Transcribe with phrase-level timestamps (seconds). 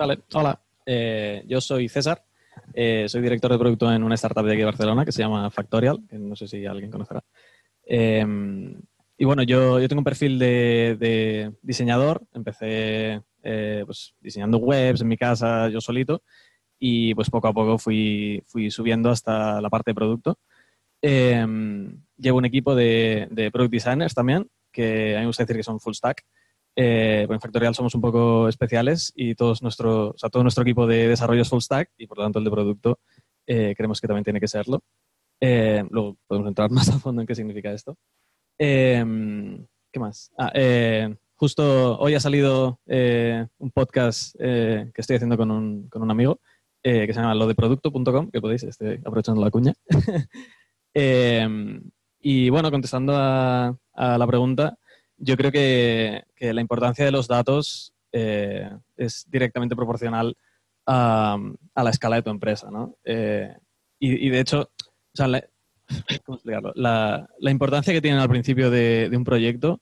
[0.00, 0.60] Hola.
[0.86, 2.24] Eh, yo soy César.
[2.72, 5.50] Eh, soy director de producto en una startup de aquí de Barcelona que se llama
[5.50, 7.24] Factorial, que no sé si alguien conocerá.
[7.84, 8.24] Eh,
[9.16, 12.22] y bueno, yo, yo tengo un perfil de, diseñador.
[12.32, 16.22] Empecé pues, diseñando webs en mi casa, yo solito,
[16.78, 20.38] y pues poco a poco fui, fui subiendo hasta la parte de producto.
[21.02, 25.64] llevo un equipo de, de product designers también, que a mí me gusta decir que
[25.64, 26.24] son full stack.
[26.80, 30.86] Eh, en Factorial somos un poco especiales y todos nuestro, o sea, todo nuestro equipo
[30.86, 33.00] de desarrollo es full stack y por lo tanto el de producto
[33.48, 34.84] eh, creemos que también tiene que serlo.
[35.40, 37.96] Eh, luego podemos entrar más a fondo en qué significa esto.
[38.56, 40.30] Em, ¿Qué más?
[40.38, 40.52] Ah,
[41.34, 46.40] justo hoy ha salido un podcast que estoy haciendo con un, con un amigo
[46.80, 49.74] que se llama lo de producto.com, que podéis, estoy aprovechando la cuña.
[52.20, 54.76] Y bueno, contestando a, a la pregunta,
[55.18, 60.36] yo creo que, la importancia de los datos eh, es directamente proporcional
[60.86, 61.38] a,
[61.74, 62.96] la escala de tu empresa, ¿no?
[63.04, 63.54] Eh,
[64.00, 64.70] y, de hecho,
[65.14, 65.44] la,
[66.24, 66.72] ¿cómo explicarlo?
[66.74, 69.80] La, importancia que tienen al principio de, un proyecto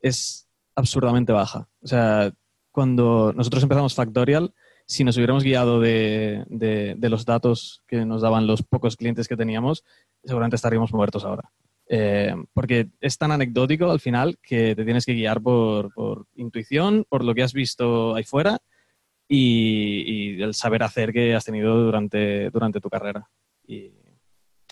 [0.00, 1.68] es absurdamente baja.
[1.82, 2.32] O sea,
[2.72, 4.52] cuando nosotros empezamos Factorial,
[4.86, 9.36] si nos hubiéramos guiado de, de, los datos que nos daban los pocos clientes que
[9.36, 9.84] teníamos,
[10.24, 11.50] seguramente estaríamos muertos ahora.
[11.86, 15.92] Eh, porque es tan anecdótico al final que te tienes que guiar por,
[16.34, 18.58] intuición, por lo que has visto ahí fuera
[19.28, 23.28] y, el saber hacer que has tenido durante, durante tu carrera.
[23.66, 23.92] Y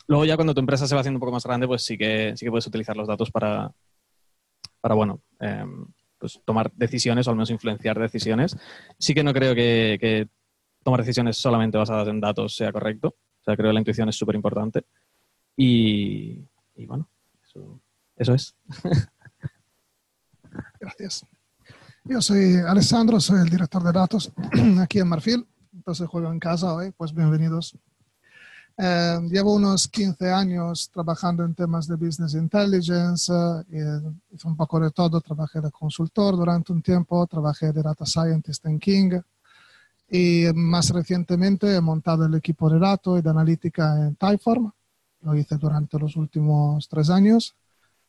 [0.07, 2.35] luego ya cuando tu empresa se va haciendo un poco más grande, pues sí que,
[2.37, 3.71] sí que puedes utilizar los datos para,
[4.81, 5.87] para bueno, em,
[6.19, 8.57] pues tomar decisiones o al menos influenciar decisiones.
[8.99, 10.29] Sí que no creo que, que
[10.83, 13.09] tomar decisiones solamente basadas en datos sea correcto.
[13.09, 14.85] O sea, creo que la intuición es súper importante.
[15.57, 16.39] Y,
[16.77, 17.09] y bueno,
[18.17, 18.55] eso, es.
[20.81, 21.27] Gracias.
[22.05, 24.33] Yo soy Alessandro, soy el director de datos
[24.81, 27.77] aquí en Marfil, entonces juego en casa hoy, pues bienvenidos.
[28.79, 33.33] Eh, llevo unos 15 años trabajando en temas de business intelligence,
[33.71, 34.01] eh,
[34.31, 38.65] hice un poco de todo, trabajé de consultor durante un tiempo, trabajé de data scientist
[38.67, 39.21] en King
[40.11, 44.73] y más recientemente he montado el equipo de datos y de analítica en Typeform
[45.23, 47.55] lo hice durante los últimos tres años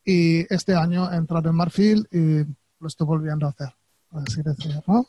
[0.04, 2.44] y este año he entrado en Marfil y
[2.80, 3.74] lo estoy volviendo a hacer,
[4.12, 5.06] así decir, ¿no?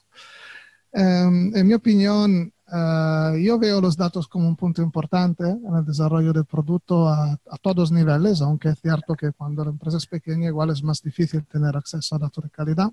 [0.93, 5.85] Em, en mi opinión, eh, yo veo los datos como un punto importante en el
[5.85, 10.07] desarrollo del producto a, a, todos niveles, aunque es cierto que cuando la empresa es
[10.07, 12.91] pequeña igual es más difícil tener acceso a datos de calidad.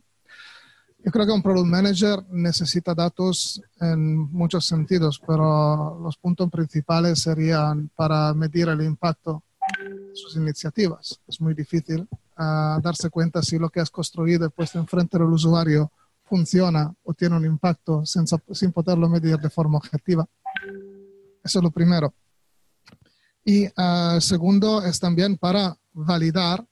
[1.05, 7.21] Yo creo que un product manager necesita datos en muchos sentidos, pero los puntos principales
[7.21, 9.43] serían para medir el impacto
[9.79, 11.21] de sus iniciativas.
[11.27, 12.03] Es muy difícil
[12.39, 15.91] uh, darse cuenta si lo que has construido y puesto enfrente del usuario
[16.25, 20.25] funciona o tiene un impacto sin, sin poderlo medir de forma objetiva.
[21.43, 22.15] Eso es lo primero.
[23.45, 26.65] Y uh, segundo es también para validar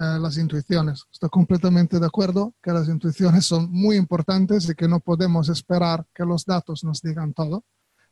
[0.00, 1.04] eh, las intuiciones.
[1.12, 6.06] Estoy completamente de acuerdo que las intuiciones son muy importantes y que no podemos esperar
[6.14, 7.64] que los datos nos digan todo,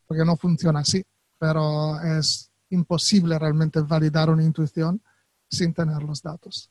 [0.06, 1.04] porque no funciona así,
[1.38, 5.02] pero es imposible realmente validar una intuición
[5.48, 6.70] sin tener los datos.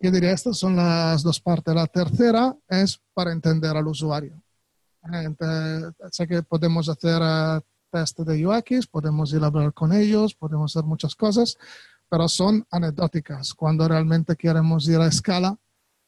[0.00, 1.74] Yo diría, estas son las dos partes.
[1.74, 4.42] La tercera es para entender al usuario.
[5.12, 5.34] Eh,
[6.10, 7.60] sé que podemos hacer uh,
[7.90, 11.56] test de UX, podemos hablar con ellos, podemos hacer muchas cosas,
[12.12, 13.54] pero son anecdóticas.
[13.54, 15.56] Cuando realmente queremos ir a escala,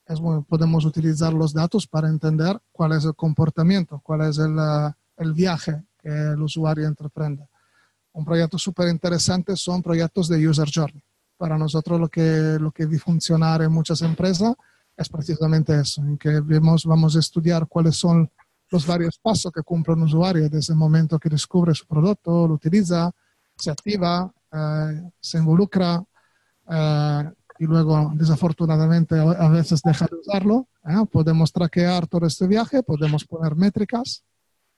[0.06, 4.92] es podemos utilizar los datos para entender cuál es el comportamiento, cuál es el, eh,
[5.16, 7.48] el viaje que el usuario entreprende.
[8.12, 11.02] Un proyecto súper interesante son proyectos de user journey.
[11.38, 14.54] Para nosotros lo que, lo que funcionar en muchas empresas
[14.94, 18.30] es precisamente eso, en que vemos, vamos a estudiar cuáles son
[18.68, 22.52] los varios pasos que cumple un usuario desde el momento que descubre su producto, lo
[22.52, 23.10] utiliza,
[23.56, 26.04] se activa, eh, se involucra
[26.70, 30.68] eh, y luego desafortunadamente a veces deja de usarlo.
[30.86, 31.04] ¿eh?
[31.10, 34.22] Podemos traquear todo este viaje, podemos poner métricas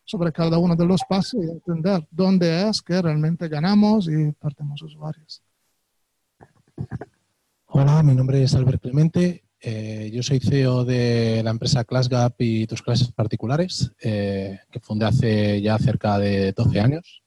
[0.05, 4.81] sobre cada uno de los pasos y entender dónde es que realmente ganamos y perdemos
[4.83, 5.43] usuarios.
[7.67, 9.45] Hola, mi nombre es Albert Clemente.
[10.13, 15.77] yo soy CEO de la empresa ClassGap y tus clases particulares, que fundé hace ya
[15.79, 17.23] cerca de 12 años.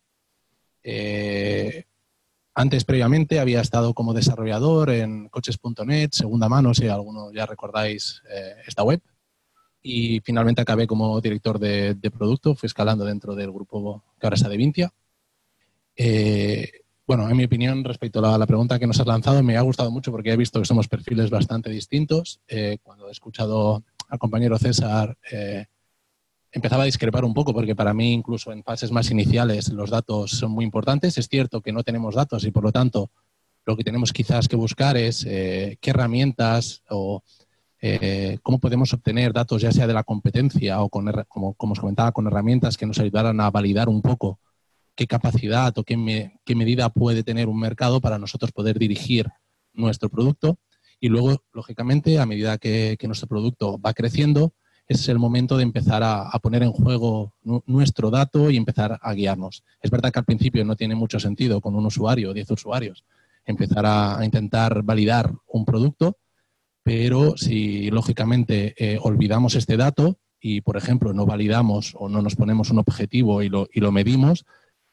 [2.60, 8.56] Antes, previamente, había estado como desarrollador en coches.net, segunda mano, si alguno ya recordáis eh,
[8.68, 9.00] esta web.
[9.82, 14.44] y finalmente acabé como director de, producto, fui escalando dentro del grupo que ahora es
[14.44, 14.92] Adevintia.
[15.96, 16.70] Eh,
[17.08, 19.90] bueno, en mi opinión, respecto a la, pregunta que nos has lanzado, me ha gustado
[19.90, 22.42] mucho porque he visto que somos perfiles bastante distintos.
[22.46, 25.68] Eh, cuando he escuchado al compañero César, eh,
[26.52, 30.32] empezaba a discrepar un poco porque para mí, incluso en fases más iniciales, los datos
[30.32, 31.18] son muy importantes.
[31.18, 33.12] Es cierto que no tenemos datos y por lo tanto
[33.66, 37.24] lo que tenemos quizás que buscar es qué herramientas o
[37.82, 42.12] eh, cómo podemos obtener datos ya sea de la competencia o, como, como os comentaba,
[42.12, 44.40] con herramientas que nos ayudaran a validar un poco
[44.96, 45.96] qué capacidad o qué,
[46.56, 49.28] medida puede tener un mercado para nosotros poder dirigir
[49.74, 50.60] nuestro producto.
[51.00, 54.54] Y luego, lógicamente, a medida que, nuestro producto va creciendo,
[54.90, 57.32] es el momento de empezar a, poner en juego
[57.68, 59.64] nuestro dato y empezar a guiarnos.
[59.82, 63.06] Es verdad que al principio no tiene mucho sentido con un usuario o 10 usuarios
[63.46, 66.18] empezar a intentar validar un producto,
[66.84, 72.36] pero si lógicamente eh, olvidamos este dato y, por ejemplo, no validamos o no nos
[72.36, 74.46] ponemos un objetivo y lo, y lo medimos,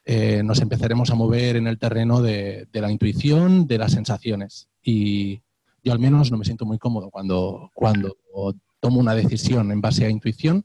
[0.05, 4.69] eh, nos empezaremos a mover en el terreno de, la intuición, de las sensaciones.
[4.83, 5.41] Y
[5.83, 8.17] yo al menos no me siento muy cómodo cuando, cuando
[8.81, 10.65] tomo una decisión en base a intuición.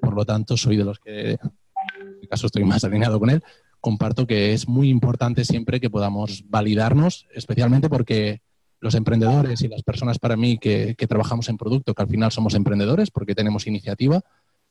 [0.00, 3.42] Por lo tanto, soy de los que, en este caso estoy más alineado con él,
[3.80, 8.40] comparto que es muy importante siempre que podamos validarnos, especialmente porque
[8.80, 12.54] los emprendedores y las personas para mí que, trabajamos en producto, que al final somos
[12.54, 14.20] emprendedores porque tenemos iniciativa,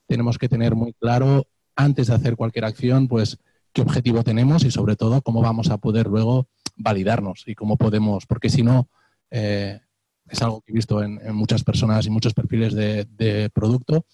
[0.06, 1.46] tenemos que tener muy claro
[1.76, 3.38] antes de hacer cualquier acción, pues
[3.72, 8.26] qué objetivo tenemos y sobre todo cómo vamos a poder luego validarnos y cómo podemos,
[8.26, 8.88] porque si no,
[9.30, 9.80] eh,
[10.28, 14.06] es algo que he visto en, muchas personas y muchos perfiles de, producto,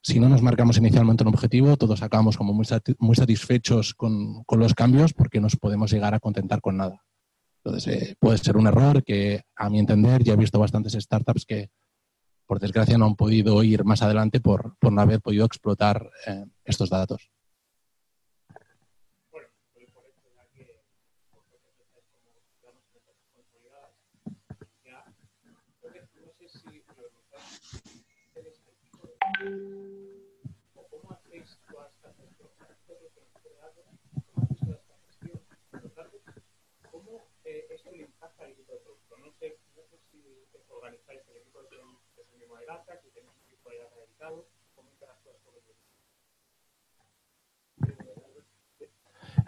[0.00, 2.64] si no nos marcamos inicialmente un objetivo, todos acabamos como muy,
[3.16, 7.02] satisfechos con, los cambios porque nos podemos llegar a contentar con nada.
[7.64, 11.44] Entonces, eh, puede ser un error que, a mi entender, ya he visto bastantes startups
[11.44, 11.70] que,
[12.46, 16.88] por desgracia, no han podido ir más adelante por, no haber podido explotar eh, estos
[16.88, 17.30] datos.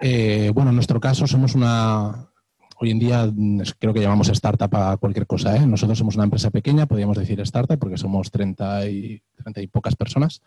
[0.00, 2.30] Eh, bueno, en nuestro caso somos una,
[2.80, 3.30] hoy en día
[3.78, 5.56] creo que llamamos startup a cualquier cosa.
[5.56, 5.66] ¿eh?
[5.66, 9.96] Nosotros somos una empresa pequeña, podríamos decir startup, porque somos 30 y, 30 y pocas
[9.96, 10.40] personas.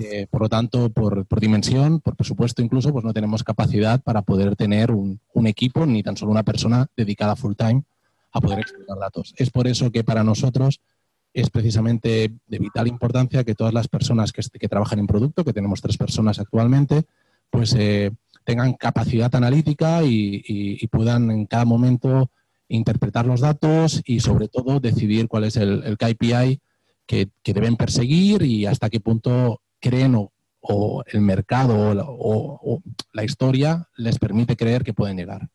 [0.00, 4.56] Eh, por lo tanto, por, dimensión, por presupuesto incluso, pues no tenemos capacidad para poder
[4.56, 7.84] tener un, equipo, ni tan solo una persona dedicada full time
[8.32, 9.32] a poder explotar datos.
[9.36, 10.80] Es por eso que para nosotros
[11.32, 15.52] es precisamente de vital importancia que todas las personas que, que trabajan en producto, que
[15.52, 17.04] tenemos tres personas actualmente,
[17.50, 18.12] pues eh,
[18.48, 22.30] tengan capacidad analítica y, puedan en cada momento
[22.68, 26.58] interpretar los datos y sobre todo decidir cuál es el, KPI
[27.04, 30.32] que, deben perseguir y hasta qué punto creen o,
[31.12, 31.74] el mercado
[32.08, 32.82] o,
[33.12, 35.50] la historia les permite creer que pueden llegar.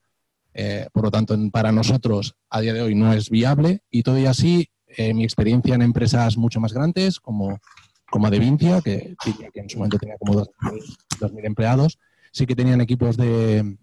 [0.54, 4.30] Eh, por lo tanto, para nosotros a día de hoy no es viable y todavía
[4.30, 7.60] así eh, mi experiencia en empresas mucho más grandes como,
[8.08, 9.16] como Adevincia, que,
[9.52, 11.98] que en su momento tenía como 2.000 empleados,
[12.34, 13.78] sí que tenían equipos de,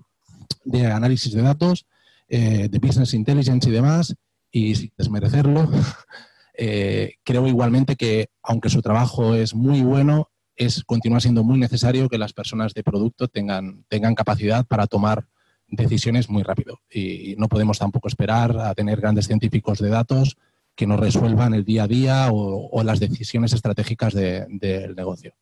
[0.93, 1.87] análisis de datos,
[2.29, 4.15] eh, de business intelligence y demás,
[4.51, 5.71] y sin desmerecerlo,
[6.59, 12.09] eh, creo igualmente que aunque su trabajo es muy bueno, es continúa siendo muy necesario
[12.09, 15.27] que las personas de producto tengan, tengan capacidad para tomar
[15.69, 16.81] decisiones muy rápido.
[16.91, 20.37] Y no podemos tampoco esperar a tener grandes científicos de datos
[20.75, 25.35] que nos resuelvan el día a día o, las decisiones estratégicas del negocio.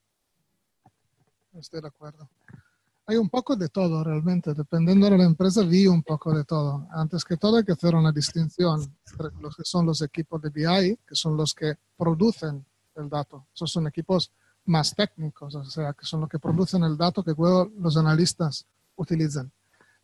[1.55, 2.29] Estoy de acuerdo
[3.09, 6.87] hay un poco de todo realmente, dependiendo de la empresa, vi un poco de todo.
[6.91, 10.51] Antes que todo hay que hacer una distinción entre los que son los equipos de
[10.51, 12.63] BI, que son los que producen
[12.97, 13.47] el dato.
[13.55, 14.31] Esos son equipos
[14.67, 18.67] más técnicos, o sea, que son los que producen el dato que luego los analistas
[18.97, 19.51] utilizan.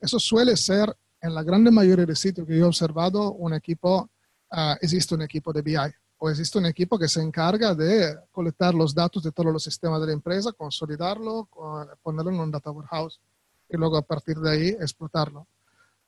[0.01, 4.09] Eso suele ser, en la gran mayoría de sitios que yo he observado, un equipo,
[4.51, 5.77] ah, existe un equipo de BI
[6.31, 10.09] existe un equipo que se encarga de colectar los datos de todos los sistemas de
[10.09, 11.49] la empresa, consolidarlo,
[12.03, 13.21] ponerlo en un data warehouse
[13.69, 15.47] y luego a partir de ahí explotarlo.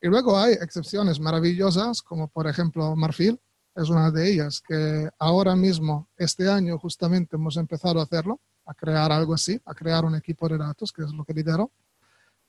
[0.01, 3.41] Y luego hay excepciones maravillosas, como por ejemplo Marfil,
[3.75, 8.73] es una de ellas, que ahora mismo, este año justamente hemos empezado a hacerlo, a
[8.75, 11.71] crear algo así, a crear un equipo de datos, que es lo que lidero.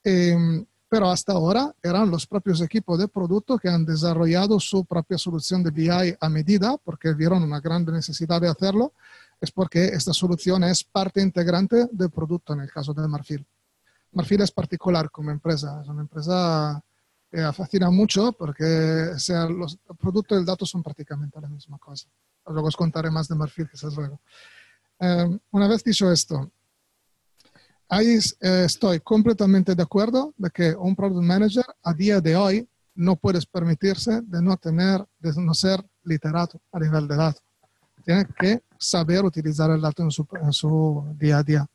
[0.04, 5.18] Em, pero hasta ahora eran los propios equipos de producto que han desarrollado su propia
[5.18, 8.94] solución de BI a medida porque vieron una gran necesidad de hacerlo
[9.40, 13.46] es porque esta solución es parte integrante del producto en el caso de Marfil.
[14.14, 16.82] Marfil es particular como empresa, es una empresa
[17.30, 22.08] que fascina mucho porque sea, los productos y el dato son prácticamente la misma cosa.
[22.48, 24.22] Luego os contaré más de Marfil, quizás luego.
[25.00, 26.52] Eh, una vez dicho esto,
[27.90, 32.68] ahí eh, estoy completamente de acuerdo de que un product manager a día de hoy
[32.96, 37.44] no puedes permitirse de no tener, de no ser literato a nivel de datos.
[38.04, 41.68] Tiene que saber utilizar el dato en su, en su día a día.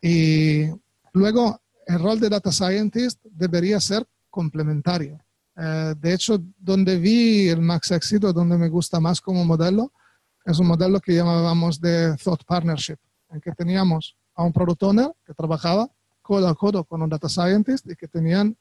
[0.00, 0.66] Y
[1.12, 5.18] luego, el rol de data scientist debería ser complementario.
[5.56, 9.92] Eh, de hecho, donde vi el max éxito, donde me gusta más como modelo,
[10.44, 12.98] es un modelo que llamábamos de Thought Partnership,
[13.30, 15.88] en que teníamos a un product owner que trabajaba
[16.22, 18.56] codo a codo con un data scientist y que tenían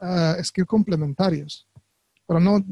[0.00, 1.66] uh, skills complementarios.
[2.26, 2.62] Pero no,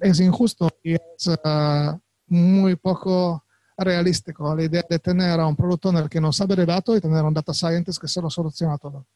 [0.00, 3.44] es injusto y es uh, muy poco
[3.76, 7.00] realístico la idea de tener a un product owner que no sabe de datos y
[7.00, 9.06] tener a un data scientist que se lo soluciona todo.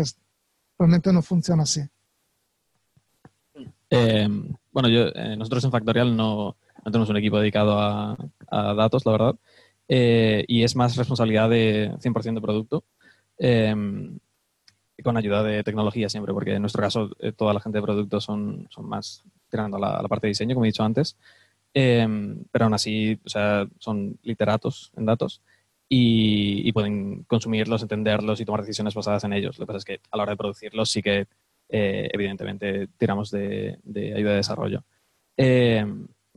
[0.00, 0.16] Es,
[0.78, 1.80] realmente no funciona así.
[3.90, 4.28] Eh,
[4.72, 9.34] bueno, yo, eh, nosotros en Factorial no, tenemos un equipo dedicado a datos, la verdad,
[9.88, 12.84] eh, y es más responsabilidad de 100% de producto,
[15.02, 18.66] con ayuda de tecnología siempre, porque en nuestro caso toda la gente de producto son,
[18.70, 21.16] son más tirando a la, a la, parte de diseño, como he dicho antes,
[21.72, 25.42] pero aún así o sea, son literatos en datos.
[25.90, 29.58] Y, y, pueden consumirlos, entenderlos y tomar decisiones basadas en ellos.
[29.58, 31.26] Lo que pasa es que a la hora de producirlos sí que
[31.68, 34.84] eh, evidentemente tiramos de, de, ayuda de desarrollo.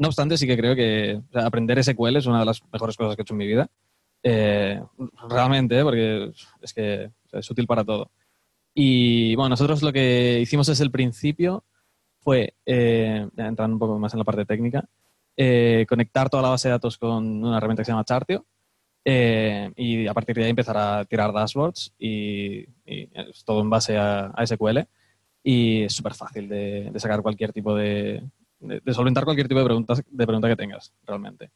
[0.02, 2.62] Eh, no obstante, sí que creo que o sea, aprender SQL es una de las
[2.72, 3.70] mejores cosas que he hecho en mi vida.
[4.24, 4.82] Eh,
[5.30, 6.32] realmente, porque
[6.62, 8.12] es que es útil para todo.
[8.74, 11.66] Y bueno, nosotros lo que hicimos desde el principio
[12.20, 14.88] fue, entrando un poco más en la parte técnica,
[15.88, 18.46] conectar toda la base de datos con una herramienta que se llama Chartio.
[19.04, 22.66] Eh, y a partir de ahí empezar a tirar dashboards y,
[23.46, 24.80] todo en base a, SQL
[25.44, 28.24] y es súper fácil de, sacar cualquier tipo de,
[28.62, 31.52] de, solventar cualquier tipo de preguntas de pregunta que tengas realmente.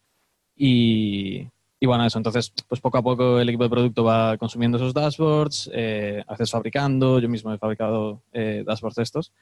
[0.55, 1.47] Y,
[1.79, 4.93] y, bueno, eso, entonces, pues poco a poco el equipo de producto va consumiendo esos
[4.93, 9.33] dashboards, eh, fabricando, yo mismo he fabricado eh, dashboards estos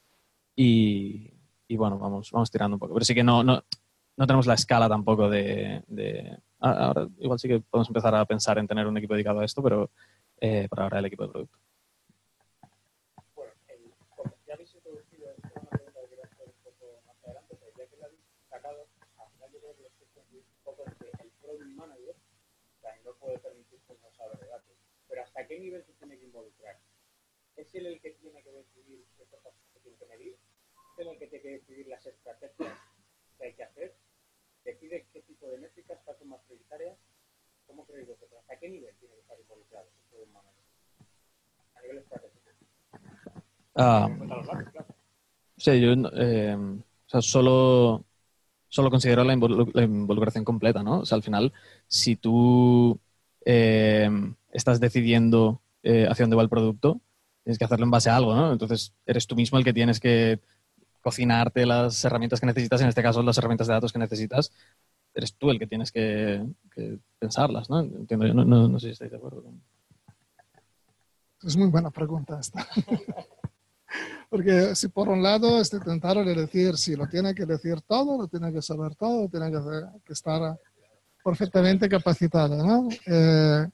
[0.55, 1.31] y,
[1.67, 2.93] y, bueno, vamos, vamos tirando un poco.
[2.93, 3.63] Pero sí que no, no,
[4.17, 8.57] no tenemos la escala tampoco de, de, Ahora igual sí que podemos empezar a pensar
[8.57, 9.91] en tener un equipo dedicado a esto, pero
[10.39, 11.57] eh, por ahora el equipo de producto.
[25.53, 26.79] Qué nivel se tiene que involucrar?
[27.55, 30.33] ¿Es él el que tiene que decidir qué cosas se tienen que medir?
[30.33, 32.73] ¿Es él el que tiene que decidir las estrategias
[33.37, 33.95] que hay que hacer?
[34.65, 36.97] ¿Decide qué tipo de métricas son más prioritarias?
[37.67, 38.39] ¿Cómo creéis vosotros?
[38.41, 40.63] ¿Hasta qué nivel tiene que estar involucrado el manager?
[41.75, 42.39] A nivel estratégico.
[43.75, 44.09] Ah,
[45.57, 48.05] sí, yo eh, o sea, solo,
[48.69, 51.01] solo considero la, la, involucración completa, ¿no?
[51.01, 51.53] O sea, al final,
[51.87, 52.99] si tú
[53.45, 54.09] eh,
[54.51, 57.01] estás decidiendo eh, hacia dónde va el producto,
[57.43, 58.51] tienes que hacerlo en base a algo, ¿no?
[58.51, 60.39] Entonces, eres tú mismo el que tienes que
[61.01, 64.51] cocinarte las herramientas que necesitas, en este caso las herramientas de datos que necesitas,
[65.13, 66.43] eres tú el que tienes que,
[67.19, 67.81] pensarlas, ¿no?
[67.81, 69.43] Entiendo, yo no, no, sé si estáis de acuerdo.
[71.43, 72.65] Es muy buena pregunta esta.
[74.29, 78.27] Porque si por un lado es intentar decir, si lo tiene que decir todo, lo
[78.27, 79.59] tiene que saber todo, tiene que,
[80.03, 80.57] que estar
[81.23, 82.89] perfectamente capacitado, ¿no?
[83.05, 83.67] Eh,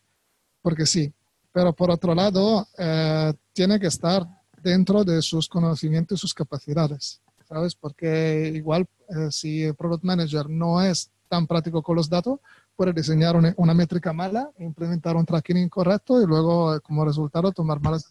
[0.61, 1.11] porque sí.
[1.51, 4.25] Pero por otro lado, eh, tiene que estar
[4.61, 7.75] dentro de sus conocimientos y sus capacidades, ¿sabes?
[7.75, 12.39] Porque igual eh, si el Product Manager no es tan práctico con los datos,
[12.75, 17.51] puede diseñar una, una métrica mala, implementar un tracking incorrecto y luego eh, como resultado
[17.51, 18.07] tomar malas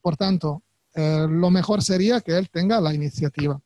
[0.00, 0.62] Por tanto,
[0.94, 3.60] eh, lo mejor sería que él tenga la iniciativa.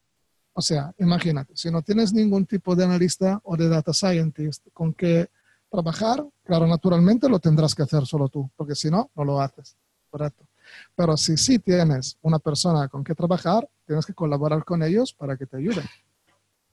[0.59, 4.93] O sea, imagínate, si no tienes ningún tipo de analista o de data scientist con
[4.93, 5.31] que
[5.71, 9.77] trabajar, claro, naturalmente lo tendrás que hacer solo tú, porque si no, no lo haces.
[10.11, 10.49] Correcto.
[10.97, 15.37] Pero si sí tienes una persona con que trabajar, tienes que colaborar con ellos para
[15.37, 15.85] que te ayuden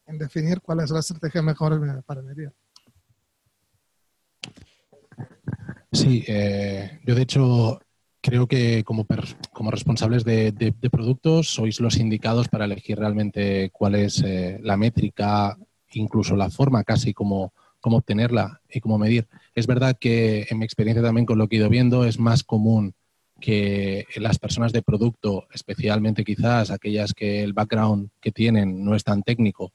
[0.07, 2.51] en definir cuál es la estrategia mejor para medir.
[5.91, 7.79] Sí, eh, yo de hecho
[8.25, 9.05] creo que como,
[9.53, 15.55] como responsables de, productos sois los indicados para elegir realmente cuál es eh, la métrica,
[15.93, 19.27] incluso la forma casi como, cómo obtenerla y cómo medir.
[19.53, 22.43] Es verdad que en mi experiencia también con lo que he ido viendo es más
[22.43, 22.95] común
[23.39, 29.03] que las personas de producto, especialmente quizás aquellas que el background que tienen no es
[29.03, 29.71] tan técnico,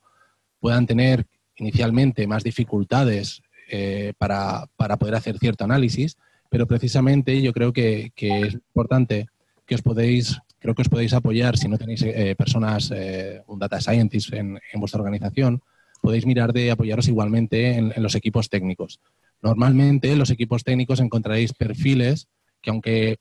[0.59, 4.67] puedan tener inicialmente más dificultades eh, para,
[4.99, 6.17] poder hacer cierto análisis,
[6.51, 9.29] pero precisamente yo creo que, es importante
[9.65, 12.93] que os podéis, creo que os podéis apoyar si no tenéis eh, personas,
[13.47, 15.63] un data scientist en, vuestra organización,
[16.03, 19.01] podéis mirar de apoyaros igualmente en, los equipos técnicos.
[19.41, 22.29] Normalmente en los equipos técnicos encontraréis perfiles
[22.61, 23.17] que aunque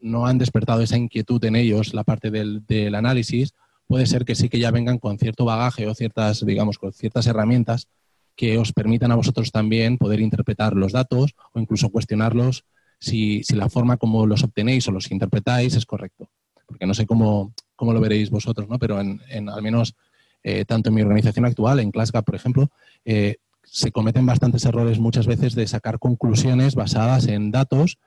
[0.00, 3.54] no han despertado esa inquietud en ellos, la parte del, del análisis,
[3.86, 7.26] puede ser que sí que ya vengan con cierto bagaje o ciertas, digamos, con ciertas
[7.26, 7.88] herramientas
[8.36, 12.64] que os permitan a vosotros también poder interpretar los datos o incluso cuestionarlos
[12.98, 16.30] si, la forma como los obtenéis o los interpretáis es correcto.
[16.66, 18.78] Porque no sé cómo, cómo lo veréis vosotros, ¿no?
[18.78, 19.94] pero en, al menos
[20.42, 22.70] eh, tanto en mi organización actual, en ClassGap, por ejemplo,
[23.04, 27.98] eh, se cometen bastantes errores muchas veces de sacar conclusiones basadas en datos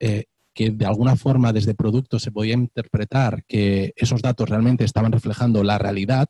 [0.00, 5.12] eh, que de alguna forma desde producto se podía interpretar que esos datos realmente estaban
[5.12, 6.28] reflejando la realidad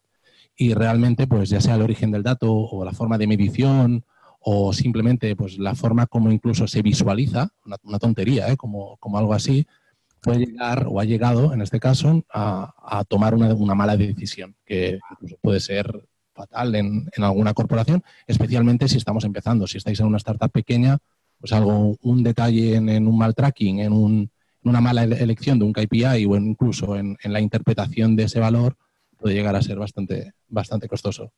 [0.57, 4.05] y realmente, pues ya sea el origen del dato o la forma de medición
[4.41, 8.57] o simplemente pues la forma como incluso se visualiza, una, tontería, ¿eh?
[8.57, 9.67] como, como, algo así,
[10.21, 14.99] puede llegar o ha llegado, en este caso, a, tomar una, una, mala decisión, que
[15.13, 19.67] incluso puede ser fatal en, en, alguna corporación, especialmente si estamos empezando.
[19.67, 20.99] Si estáis en una startup pequeña,
[21.45, 24.31] pues algo, un detalle en, un mal tracking, en, un,
[24.63, 28.77] una mala elección de un KPI o incluso en, la interpretación de ese valor,
[29.25, 31.33] puede llegar a ser bastante, bastante costoso.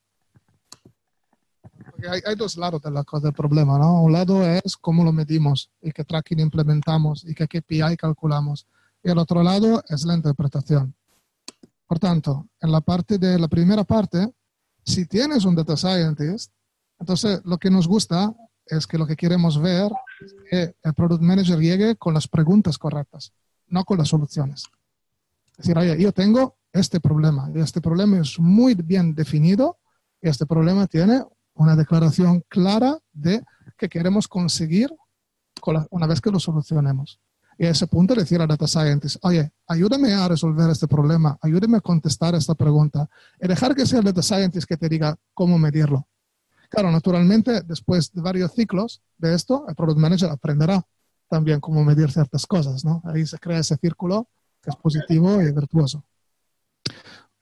[2.11, 4.03] Hay, dos lados de la, del problema, ¿no?
[4.03, 8.67] Un lado es cómo lo medimos y qué tracking implementamos y qué KPI calculamos.
[9.05, 10.97] Y el otro lado es la interpretación.
[11.87, 14.33] Por tanto, en la parte de la primera parte,
[14.85, 16.51] si tienes un data scientist,
[16.99, 18.35] entonces lo que nos gusta
[18.67, 22.79] es que lo que queremos ver es que el product manager llegue con las preguntas
[22.79, 23.33] correctas,
[23.69, 24.65] no con las soluciones.
[25.53, 29.79] Es decir, oye, yo tengo este problema y este problema es muy bien definido
[30.21, 33.43] y este problema tiene una declaración clara de
[33.77, 34.91] que queremos conseguir
[35.91, 37.19] una vez que lo solucionemos.
[37.59, 41.79] Y a ese punto decir a Data Scientist, oye, ayúdame a resolver este problema, ayúdame
[41.79, 43.09] a contestar esta pregunta
[43.41, 46.07] y dejar que sea el Data Scientist que te diga cómo medirlo.
[46.69, 50.85] Claro, naturalmente, después de varios ciclos de esto, el Product Manager aprenderá
[51.29, 53.03] también cómo medir ciertas cosas, ¿no?
[53.05, 54.29] Ahí se crea ese círculo
[54.63, 56.05] que es positivo y virtuoso.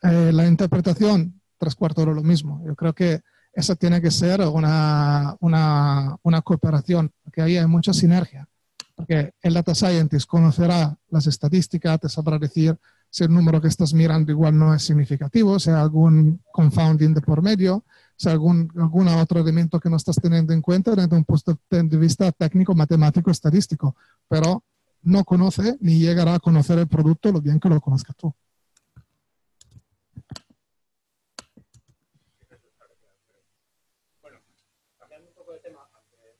[0.05, 2.63] Eh, la interpretación, tres cuartos de lo mismo.
[2.67, 7.93] Yo creo que esa tiene que ser una, una, una cooperación, porque ahí hay mucha
[7.93, 8.47] sinergia.
[8.95, 12.77] Porque el data scientist conocerá las estadísticas, te sabrá decir
[13.11, 17.21] si el número que estás mirando igual no es significativo, si hay algún confounding de
[17.21, 17.85] por medio,
[18.17, 21.97] si algún, algún otro elemento que no estás teniendo en cuenta desde un punto de
[21.97, 23.97] vista técnico, matemático, estadístico,
[24.29, 24.63] pero
[25.03, 28.35] no conoce ni llegará a conocer el producto lo bien que lo conozcas tú.
[34.23, 34.39] Bueno,
[34.99, 35.89] cambiando un poco de tema,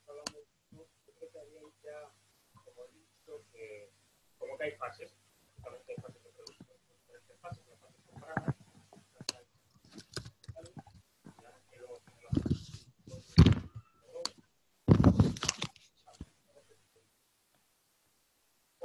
[0.07, 0.39] hablando,
[0.71, 2.11] yo creo que había ya,
[2.53, 3.91] como he dicho, que
[4.39, 5.13] como que hay fases,
[5.57, 8.55] hay fases de producto, diferentes fases, las fases comparadas,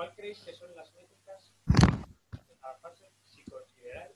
[0.00, 1.54] ¿Cuál creéis que son las métricas
[2.60, 4.14] a fase si consideráis,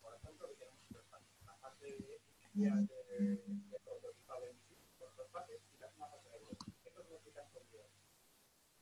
[0.00, 1.28] por ejemplo, que tenemos tres fases?
[1.44, 2.22] La fase de,
[2.54, 3.36] de,
[3.68, 4.56] de prototipado en
[4.98, 6.56] por dos fases y la fase de.
[6.82, 7.92] ¿Qué dos métricas consideráis?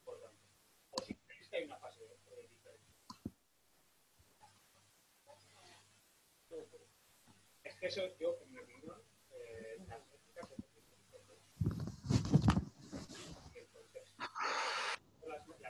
[0.04, 0.38] Por tanto,
[0.92, 2.14] o si creéis que hay una fase de,
[2.46, 2.92] diferente.
[7.64, 10.54] Es que eso yo, en mi opinión, eh, las métricas se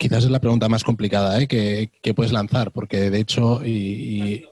[0.00, 1.46] quizás es la pregunta más complicada ¿eh?
[1.46, 4.46] que, puedes lanzar, porque de hecho, y,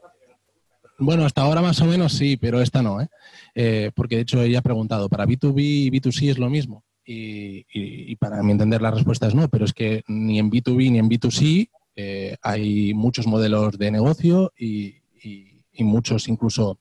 [0.98, 3.08] bueno, hasta ahora más o menos sí, pero esta no, ¿eh?
[3.54, 3.90] ¿eh?
[3.94, 6.84] porque de hecho ella ha preguntado, ¿para B2B y B2C es lo mismo?
[7.02, 10.98] Y, para mi entender la respuesta es no, pero es que ni en B2B ni
[10.98, 14.96] en B2C eh, hay muchos modelos de negocio y,
[15.80, 16.78] muchos incluso,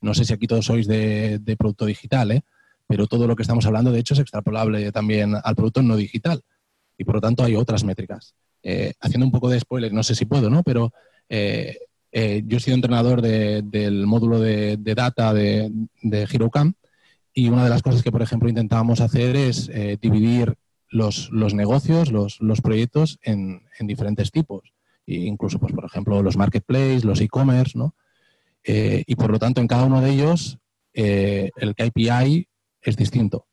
[0.00, 2.42] no sé si aquí todos sois de, producto digital, ¿eh?
[2.86, 6.42] pero todo lo que estamos hablando de hecho es extrapolable también al producto no digital
[7.00, 8.34] y por lo tanto hay otras métricas.
[8.62, 10.62] Eh, haciendo un poco de spoiler, no sé si puedo, ¿no?
[10.62, 10.92] Pero
[11.28, 15.70] yo he sido entrenador del módulo de, data de,
[16.02, 16.76] de HeroCamp
[17.32, 20.56] y una de las cosas que, por ejemplo, intentábamos hacer es eh, dividir
[20.88, 24.72] los, los negocios, los, los proyectos en, en, diferentes tipos.
[25.06, 27.94] E incluso, pues, por ejemplo, los marketplaces, los e-commerce, ¿no?
[28.64, 30.58] Eh, y por lo tanto, en cada uno de ellos,
[30.92, 32.48] eh, el KPI
[32.82, 33.46] es distinto.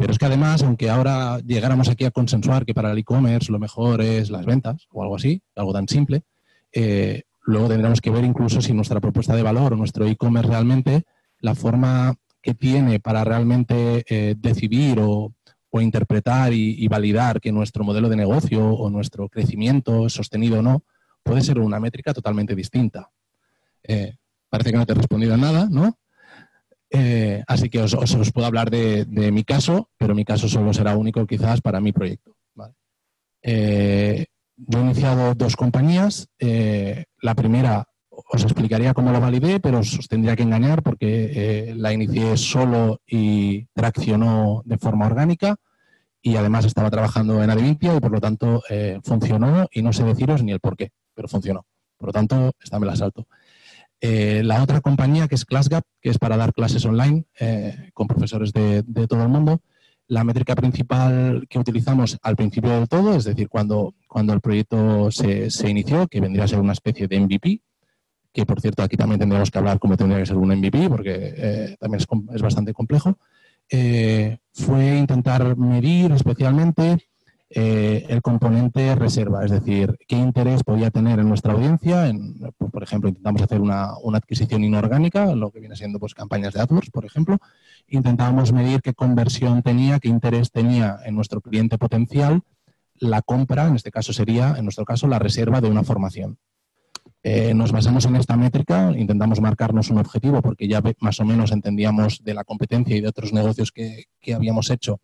[0.00, 3.58] Pero es que además, aunque ahora llegáramos aquí a consensuar que para el e-commerce lo
[3.58, 6.22] mejor es las ventas o algo así, algo tan simple,
[6.72, 11.02] eh, luego tendremos que ver incluso si nuestra propuesta de valor o nuestro e-commerce realmente,
[11.40, 15.34] la forma que tiene para realmente eh, decidir o,
[15.68, 20.62] o interpretar y, validar que nuestro modelo de negocio o nuestro crecimiento es sostenido o
[20.62, 20.82] no,
[21.22, 23.10] puede ser una métrica totalmente distinta.
[23.82, 24.16] Eh,
[24.48, 25.98] parece que no te he respondido a nada, ¿no?
[26.90, 30.74] Eh, así que os, os, os, puedo hablar de, mi caso, pero mi caso solo
[30.74, 32.36] será único quizás para mi proyecto.
[33.42, 34.26] Eh,
[34.56, 36.28] yo he iniciado dos compañías.
[36.38, 41.92] Eh, la primera os explicaría cómo lo validé, pero os tendría que engañar porque la
[41.92, 45.56] inicié solo y traccionó de forma orgánica
[46.20, 48.62] y además estaba trabajando en Adevintia y por lo tanto
[49.02, 51.64] funcionó y no sé deciros ni el por qué, pero funcionó.
[51.96, 53.26] Por lo tanto, esta me la salto.
[54.00, 58.06] Eh, la otra compañía que es ClassGap, que es para dar clases online eh, con
[58.06, 59.60] profesores de, todo el mundo,
[60.06, 65.10] la métrica principal que utilizamos al principio del todo, es decir, cuando, cuando el proyecto
[65.10, 67.60] se, inició, que vendría a ser una especie de MVP,
[68.32, 71.34] que por cierto aquí también tendríamos que hablar cómo tendría que ser un MVP, porque
[71.36, 73.18] eh, también es, es, bastante complejo,
[73.68, 77.09] eh, fue intentar medir especialmente
[77.52, 82.06] eh, el componente reserva, es decir, qué interés podía tener en nuestra audiencia.
[82.06, 86.14] En, pues, por ejemplo, intentamos hacer una, una, adquisición inorgánica, lo que viene siendo pues,
[86.14, 87.38] campañas de AdWords, por ejemplo.
[87.88, 92.42] Intentábamos medir qué conversión tenía, qué interés tenía en nuestro cliente potencial
[93.00, 96.38] la compra, en este caso sería, en nuestro caso, la reserva de una formación.
[97.22, 101.50] Eh, nos basamos en esta métrica, intentamos marcarnos un objetivo porque ya más o menos
[101.50, 105.00] entendíamos de la competencia y de otros negocios que, que habíamos hecho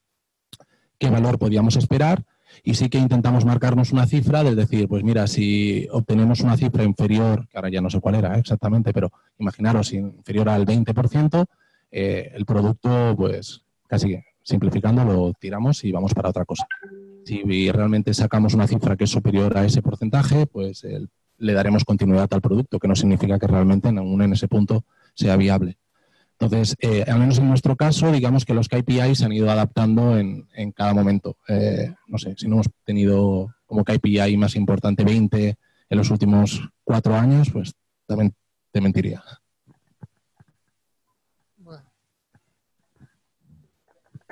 [0.99, 2.25] qué valor podíamos esperar
[2.63, 6.85] y sí que intentamos marcarnos una cifra del decir, pues mira, si obtenemos una cifra
[6.85, 8.41] inferior, que ahora ya no sé cuál era ¿eh?
[8.41, 11.45] exactamente, pero imaginaros inferior al 20%,
[11.91, 16.67] eh, el producto, pues casi simplificando, lo tiramos y vamos para otra cosa.
[17.25, 20.87] Si realmente sacamos una cifra que es superior a ese porcentaje, pues
[21.39, 25.37] le daremos continuidad al producto, que no significa que realmente aún en ese punto sea
[25.37, 25.79] viable.
[26.39, 30.19] Entonces, eh, al menos en nuestro caso, digamos que los KPI se han ido adaptando
[30.19, 31.39] en, en cada momento.
[31.49, 35.57] Eh, no sé, si no hemos tenido como KPI más importante 20
[35.89, 37.75] en los últimos cuatro años, pues
[38.07, 38.35] también
[38.71, 39.23] te mentiría.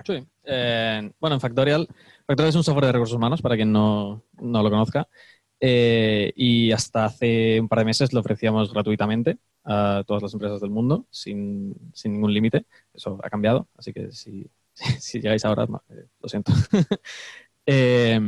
[0.05, 0.23] Sí.
[0.45, 1.89] Eh, bueno, en Factorial,
[2.27, 5.09] Factorial es un software de recursos humanos, para quien no, no lo conozca.
[5.67, 10.61] Eh, y hasta hace un par de meses lo ofrecíamos gratuitamente a todas las empresas
[10.61, 12.67] del mundo, sin, sin ningún límite.
[12.93, 14.47] Eso ha cambiado, así que si,
[15.01, 16.53] si llegáis ahora, eh, lo siento.
[17.67, 18.21] eh,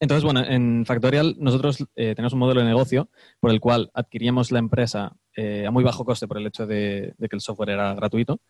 [0.00, 4.60] entonces, bueno, en Factorial nosotros tenemos un modelo de negocio por el cual adquiríamos la
[4.60, 8.40] empresa a muy bajo coste por el hecho de, que el software era gratuito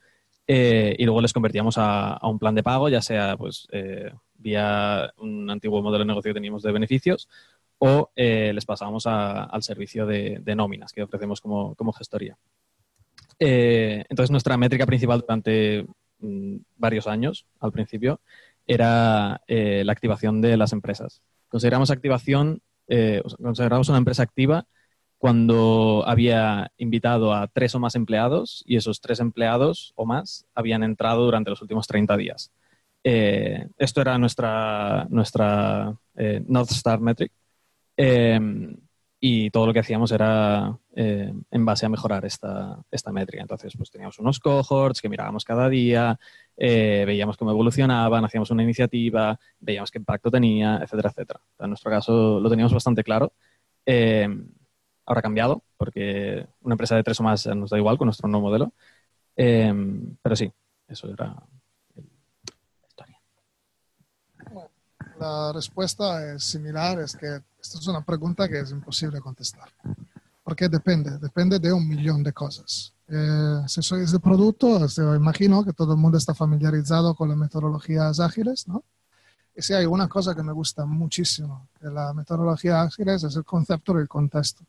[0.47, 3.67] y luego les convertíamos a, a, un plan de pago, ya sea pues
[4.35, 7.29] vía un antiguo modelo de negocio que teníamos de beneficios
[7.83, 12.37] o eh, les pasamos al servicio de, nóminas que ofrecemos como, como gestoría.
[13.39, 15.87] Eh, entonces, nuestra métrica principal durante
[16.19, 18.21] mm, varios años, al principio,
[18.67, 21.23] era eh, la activación de las empresas.
[21.49, 22.63] Consideramos activación,
[23.41, 24.67] consideramos una empresa activa
[25.17, 30.83] cuando había invitado a tres o más empleados y esos tres empleados o más habían
[30.83, 32.53] entrado durante los últimos 30 días.
[33.03, 35.97] Esto era nuestra, nuestra
[36.47, 37.33] North Star Metric
[38.03, 38.41] eh,
[39.23, 43.43] y todo lo que hacíamos era eh, en base a mejorar esta, esta métrica.
[43.43, 46.19] Entonces, pues teníamos unos cohorts que mirábamos cada día,
[46.57, 51.41] eh, veíamos cómo evolucionaban, hacíamos una iniciativa, veíamos qué impacto tenía, etcétera, etcétera.
[51.59, 53.35] En nuestro caso lo teníamos bastante claro.
[53.85, 54.27] Eh,
[55.05, 58.27] ahora ha cambiado, porque una empresa de tres o más nos da igual con nuestro
[58.27, 58.73] nuevo modelo.
[59.37, 59.75] Eh,
[60.23, 60.51] pero sí,
[60.89, 61.37] eso era
[61.95, 63.21] la historia.
[65.21, 69.69] La respuesta es similar, es que esta es una pregunta que es imposible contestar,
[70.43, 72.95] porque depende, depende de un millón de cosas.
[73.07, 78.19] Eh, si sois de producto, imagino que todo el mundo está familiarizado con las metodologías
[78.19, 78.83] ágiles, ¿no?
[79.55, 83.45] Y si hay una cosa que me gusta muchísimo de la metodología ágiles es el
[83.45, 84.65] concepto del contexto.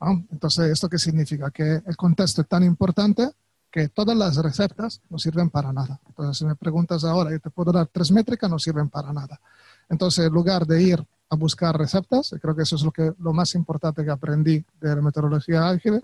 [0.00, 0.24] ¿no?
[0.30, 1.50] Entonces, ¿esto qué significa?
[1.50, 3.28] Que el contexto es tan importante
[3.72, 5.98] que todas las recetas no sirven para nada.
[6.06, 9.40] Entonces, si me preguntas ahora, yo te puedo dar tres métricas, no sirven para nada.
[9.88, 13.32] Entonces, en lugar de ir a buscar receptas, creo que eso es lo, que, lo
[13.32, 16.02] más importante que aprendí de la metodología ágil,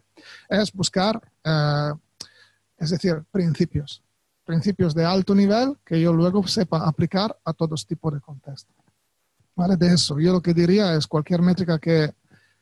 [0.49, 1.93] es buscar, eh,
[2.79, 4.03] es decir, principios.
[4.45, 8.75] principios de alto nivel que yo luego sepa aplicar a todos tipos de contextos.
[9.55, 9.77] ¿Vale?
[9.77, 12.13] De eso, yo lo que diría es cualquier métrica que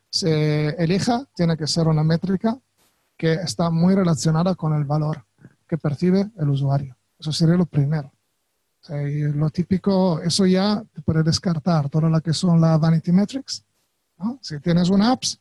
[0.09, 2.59] se elija tiene que ser una métrica
[3.17, 5.25] que está muy relacionada con el valor
[5.67, 6.95] que percibe el usuario.
[7.19, 8.11] Eso sería lo primero.
[8.87, 13.63] Lo típico, eso ya te puede descartar todo lo que son las vanity metrics.
[14.41, 15.39] Si tienes una apps,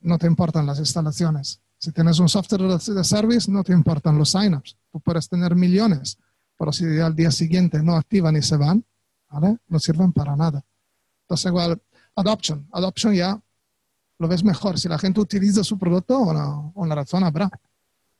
[0.00, 1.60] no te importan las instalaciones.
[1.78, 4.76] Si tienes un software de service, no te importan los signups.
[4.92, 6.18] Tú puedes tener millones,
[6.58, 8.84] pero si al día siguiente no activan y se van,
[9.30, 9.58] ¿vale?
[9.68, 10.62] no sirven para nada.
[11.22, 11.80] Entonces, igual,
[12.16, 12.68] adoption.
[12.72, 13.40] Adoption ya
[14.18, 14.78] lo ves mejor.
[14.78, 17.50] Si la gente utiliza su producto, una, una razón habrá.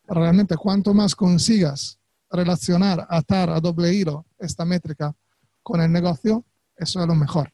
[0.07, 1.99] Realmente, cuanto más consigas
[2.31, 5.15] relacionar, atar a doble hilo esta métrica
[5.63, 6.45] con el negocio,
[6.77, 7.53] eso es lo mejor.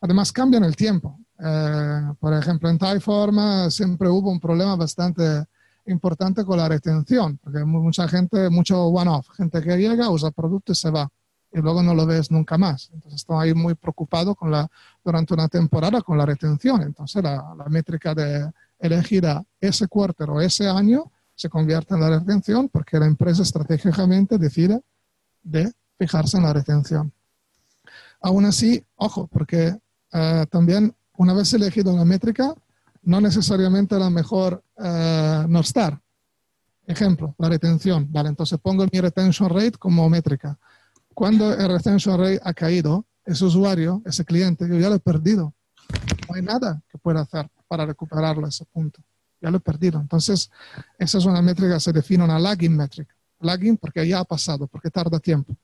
[0.00, 1.18] Además, cambia en el tiempo.
[1.38, 5.46] Eh, por ejemplo, en Typeform siempre hubo un problema bastante
[5.86, 10.72] importante con la retención, porque mucha gente, mucho one-off, gente que llega, usa el producto
[10.72, 11.08] y se va,
[11.52, 12.90] y luego no lo ves nunca más.
[12.92, 14.68] Entonces, estoy ahí muy preocupado con la,
[15.04, 16.82] durante una temporada con la retención.
[16.82, 22.00] Entonces, la, la métrica de elegir a ese cuarto o ese año se convierte en
[22.00, 24.82] la retención porque la empresa estratégicamente decide
[25.42, 27.12] de fijarse en la retención.
[28.20, 29.76] Aún así, ojo, porque
[30.12, 32.54] eh, también una vez elegido una métrica,
[33.02, 36.00] no necesariamente la mejor uh, North Star.
[36.86, 38.06] Ejemplo, la retención.
[38.10, 40.58] Vale, entonces pongo mi retention rate como métrica.
[41.14, 45.52] Cuando el retention rate ha caído, ese usuario, ese cliente, yo ya lo he perdido.
[46.28, 49.00] No hay nada que pueda hacer para recuperarlo a ese punto.
[49.40, 50.00] Ya lo he perdido.
[50.00, 50.50] Entonces,
[50.98, 53.08] esa es una métrica se define una lagging metric.
[53.40, 55.56] Lagging porque ya ha pasado, porque tarda tiempo.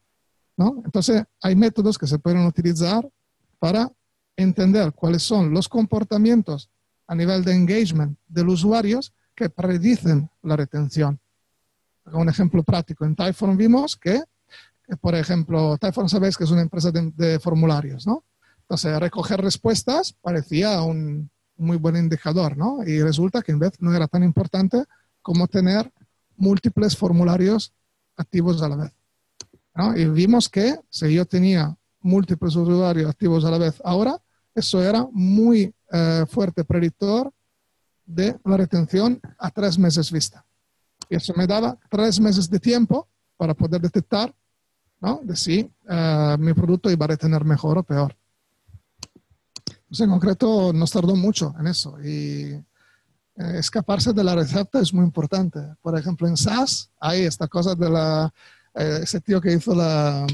[0.56, 0.82] ¿No?
[0.84, 3.08] Entonces, hay métodos que se pueden utilizar
[3.58, 3.90] para
[4.36, 6.70] entender cuáles son los comportamientos
[7.06, 11.18] a nivel de engagement de los usuarios que predicen la retención.
[12.12, 14.22] Un ejemplo práctico, en Typhon vimos que,
[15.00, 18.24] por ejemplo, Typhon sabéis que es una empresa de, formularios, ¿no?
[18.62, 22.82] Entonces, recoger respuestas parecía un muy buen indicador, ¿no?
[22.84, 24.84] Y resulta que en vez no era tan importante
[25.20, 25.92] como tener
[26.36, 27.72] múltiples formularios
[28.16, 28.92] activos a la vez.
[29.74, 29.96] ¿No?
[29.96, 34.20] Y vimos que si yo tenía múltiples usuarios activos a la vez ahora,
[34.54, 37.32] eso era muy eh, fuerte predictor
[38.04, 40.44] de la retención a tres meses vista.
[41.08, 44.34] Y eso me daba tres meses de tiempo para poder detectar
[45.00, 45.20] ¿no?
[45.22, 48.16] de si eh, mi producto iba a retener mejor o peor.
[49.88, 52.64] Pues en concreto nos tardó mucho en eso y eh,
[53.58, 55.60] escaparse de la receta es muy importante.
[55.80, 58.32] Por ejemplo, en SaaS hay esta cosa de la,
[58.74, 60.26] ese tío que hizo la,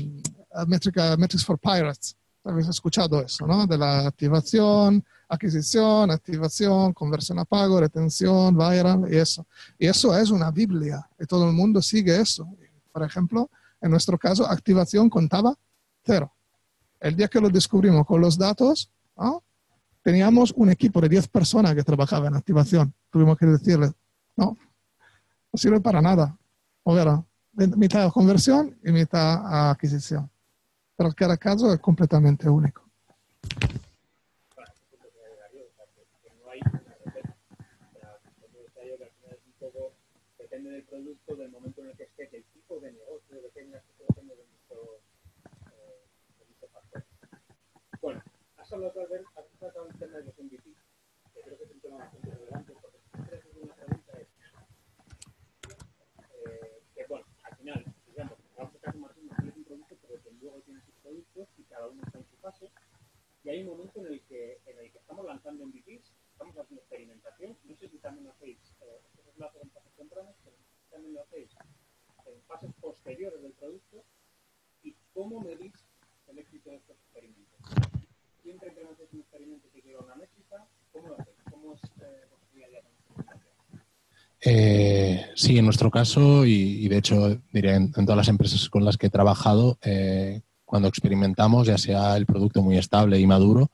[0.66, 2.16] métrica Metrics for Pirates.
[2.44, 3.66] Habéis escuchado eso, ¿no?
[3.66, 9.46] De la activación, adquisición, activación, conversión a pago, retención, viral y eso.
[9.78, 12.48] Y eso es una Biblia y todo el mundo sigue eso.
[12.92, 15.54] Por ejemplo, en nuestro caso, activación contaba
[16.04, 16.32] cero.
[17.00, 18.90] El día que lo descubrimos con los datos,
[20.02, 22.94] teníamos un equipo de 10 personas que trabajaba en activación.
[23.10, 23.92] Tuvimos que decirle,
[24.36, 24.56] no,
[25.52, 26.36] no sirve para nada.
[26.82, 27.22] O era
[27.76, 30.30] mitad conversión y mitad adquisición
[30.96, 32.88] pero cada caso es completamente único
[49.08, 50.62] ver, has tratado el tema de los MVP,
[51.34, 54.28] que creo que es un tema bastante relevante, porque siempre es una pregunta es,
[56.46, 60.22] eh, que bueno, al final, digamos, vamos a caso Martín, no es un producto, pero
[60.22, 60.80] que luego tiene
[61.56, 62.70] y cada uno está en su fase.
[63.48, 64.60] Y hay un momento en el que,
[64.94, 67.56] estamos lanzando MVPs, estamos haciendo experimentación.
[67.64, 69.00] No sé si también lo hacéis, eh,
[69.38, 70.54] lo hacen en fases tempranas, pero
[70.90, 71.56] también lo hacéis
[72.26, 74.04] en fases posteriores del producto.
[74.82, 75.72] ¿Y cómo medís
[76.26, 77.58] el éxito de estos experimentos?
[78.42, 81.38] Siempre que hacéis un experimento que lleva una métrica, ¿cómo lo hacéis?
[81.50, 82.28] ¿Cómo es eh,
[84.42, 88.84] eh, sí, en nuestro caso, y, de hecho diría en, en, todas las empresas con
[88.84, 93.70] las que he trabajado, eh, cuando experimentamos, ya sea el producto muy estable y maduro,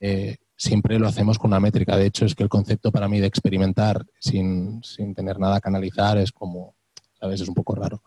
[0.00, 1.94] eh, siempre lo hacemos con una métrica.
[1.94, 4.80] De hecho, es que el concepto para mí de experimentar sin,
[5.14, 6.74] tener nada que analizar es como,
[7.20, 7.42] ¿sabes?
[7.42, 8.02] Es un poco raro.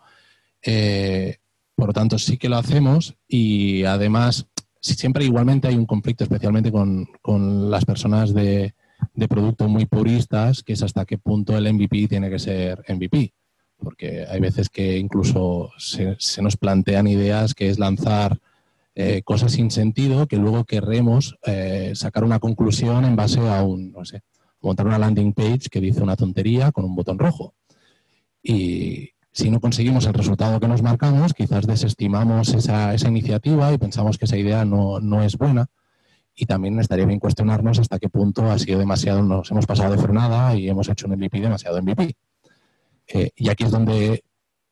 [0.63, 1.37] Eh,
[1.75, 4.47] por lo tanto, sí que lo hacemos y además
[4.81, 8.73] siempre igualmente hay un conflicto, especialmente con, las personas de,
[9.13, 13.33] de producto muy puristas, que es hasta qué punto el MVP tiene que ser MVP
[13.79, 18.39] porque hay veces que incluso se, nos plantean ideas que es lanzar
[18.95, 23.91] eh, cosas sin sentido que luego querremos eh, sacar una conclusión en base a un,
[23.91, 24.21] no sé,
[24.61, 27.55] montar una landing page que dice una tontería con un botón rojo.
[28.43, 33.77] Y Si no conseguimos el resultado que nos marcamos, quizás desestimamos esa, esa iniciativa y
[33.77, 35.67] pensamos que esa idea no, no, es buena.
[36.35, 40.01] Y también estaría bien cuestionarnos hasta qué punto ha sido demasiado, nos hemos pasado de
[40.01, 42.15] frenada y hemos hecho un MVP demasiado MVP.
[43.09, 44.23] Eh, y aquí es donde,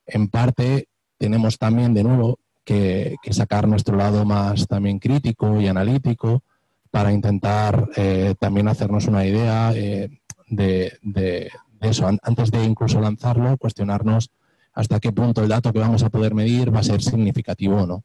[0.05, 6.43] en parte, tenemos también de nuevo que, sacar nuestro lado más también crítico y analítico
[6.91, 10.09] para intentar eh, también hacernos una idea eh,
[10.47, 11.49] de, de,
[11.81, 12.07] eso.
[12.07, 14.31] Antes de incluso lanzarlo, cuestionarnos
[14.73, 17.87] hasta qué punto el dato que vamos a poder medir va a ser significativo o
[17.87, 18.03] no.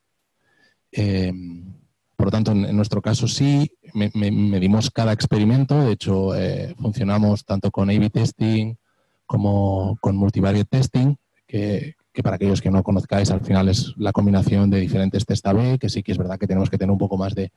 [0.92, 1.32] Eh,
[2.16, 5.82] por lo tanto, en, nuestro caso sí, me, me, medimos cada experimento.
[5.84, 8.76] De hecho, eh, funcionamos tanto con A-B testing
[9.26, 14.12] como con multivariate testing, que, que, para aquellos que no conozcáis, al final es la
[14.12, 16.98] combinación de diferentes test A-B, que sí que es verdad que tenemos que tener un
[16.98, 17.52] poco más de,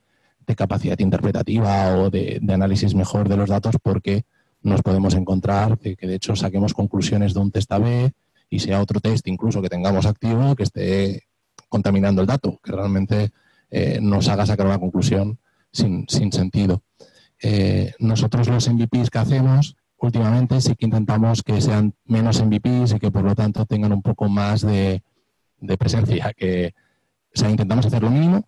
[0.45, 4.25] de capacidad interpretativa o de, análisis mejor de los datos porque
[4.61, 8.11] nos podemos encontrar que, que, de hecho saquemos conclusiones de un test A-B
[8.49, 11.23] y sea otro test incluso que tengamos activo que esté
[11.69, 13.31] contaminando el dato, que realmente
[13.69, 15.39] eh, nos haga sacar una conclusión
[15.71, 16.83] sin, sin sentido.
[17.41, 22.99] Eh, nosotros los MVPs que hacemos últimamente sí que intentamos que sean menos MVPs y
[22.99, 25.01] que por lo tanto tengan un poco más de,
[25.79, 26.73] presencia, que
[27.33, 28.45] o sea, intentamos hacer lo mínimo,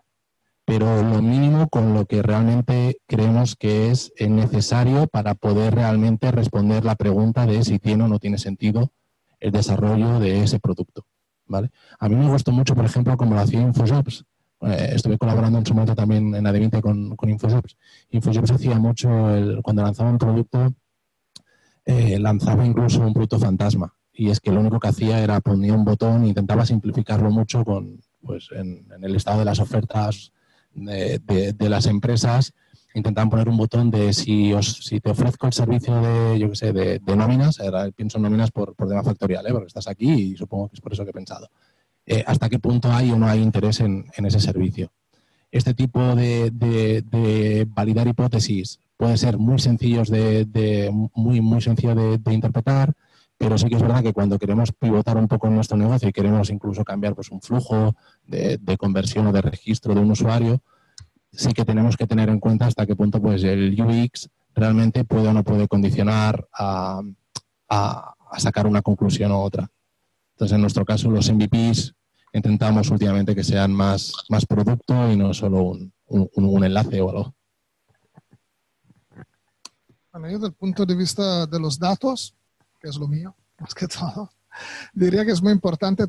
[0.66, 6.86] pero lo mínimo con lo que realmente creemos que es necesario para poder realmente responder
[6.86, 8.92] la pregunta de si tiene o no tiene sentido
[9.40, 11.06] el desarrollo de ese producto.
[11.48, 11.72] ¿vale?
[12.00, 14.26] A mí me gustó mucho, por ejemplo, como lo hacía InfoJobs.
[14.62, 17.78] Eh, estuve colaborando en su momento también en AD20 con, con InfoJobs.
[18.12, 19.10] InfoJobs hacía mucho,
[19.64, 20.74] cuando lanzaba un producto,
[21.88, 23.94] eh, lanzaba incluso un producto fantasma.
[24.12, 27.64] Y es que lo único que hacía era ponía un botón e intentaba simplificarlo mucho
[27.64, 30.34] con, pues, en, el estado de las ofertas
[30.74, 32.54] de, las empresas
[32.94, 36.56] intentaban poner un botón de si, os, si te ofrezco el servicio de, yo qué
[36.56, 39.52] sé, de, nóminas, ahora pienso en nóminas por, por tema factorial, ¿eh?
[39.52, 41.50] porque estás aquí y supongo que es por eso que he pensado.
[42.06, 44.92] Eh, ¿Hasta qué punto hay o no hay interés en, en ese servicio?
[45.52, 52.94] Este tipo de, validar hipótesis puede ser muy sencillos de, muy, muy sencillo de, interpretar,
[53.38, 56.12] pero sí que es verdad que cuando queremos pivotar un poco en nuestro negocio y
[56.12, 60.62] queremos incluso cambiar pues, un flujo de, de, conversión o de registro de un usuario,
[61.32, 65.28] sí que tenemos que tener en cuenta hasta qué punto pues, el UX realmente puede
[65.28, 67.02] o no puede condicionar a,
[67.70, 69.70] a, sacar una conclusión u otra.
[70.34, 71.94] Entonces, en nuestro caso, los MVPs
[72.34, 77.37] intentamos últimamente que sean más, más producto y no solo un, un enlace o algo.
[80.18, 82.34] Bueno, yo desde el punto de vista de los datos,
[82.82, 84.32] que es lo mío, más que todo,
[84.92, 86.06] diría que es muy importante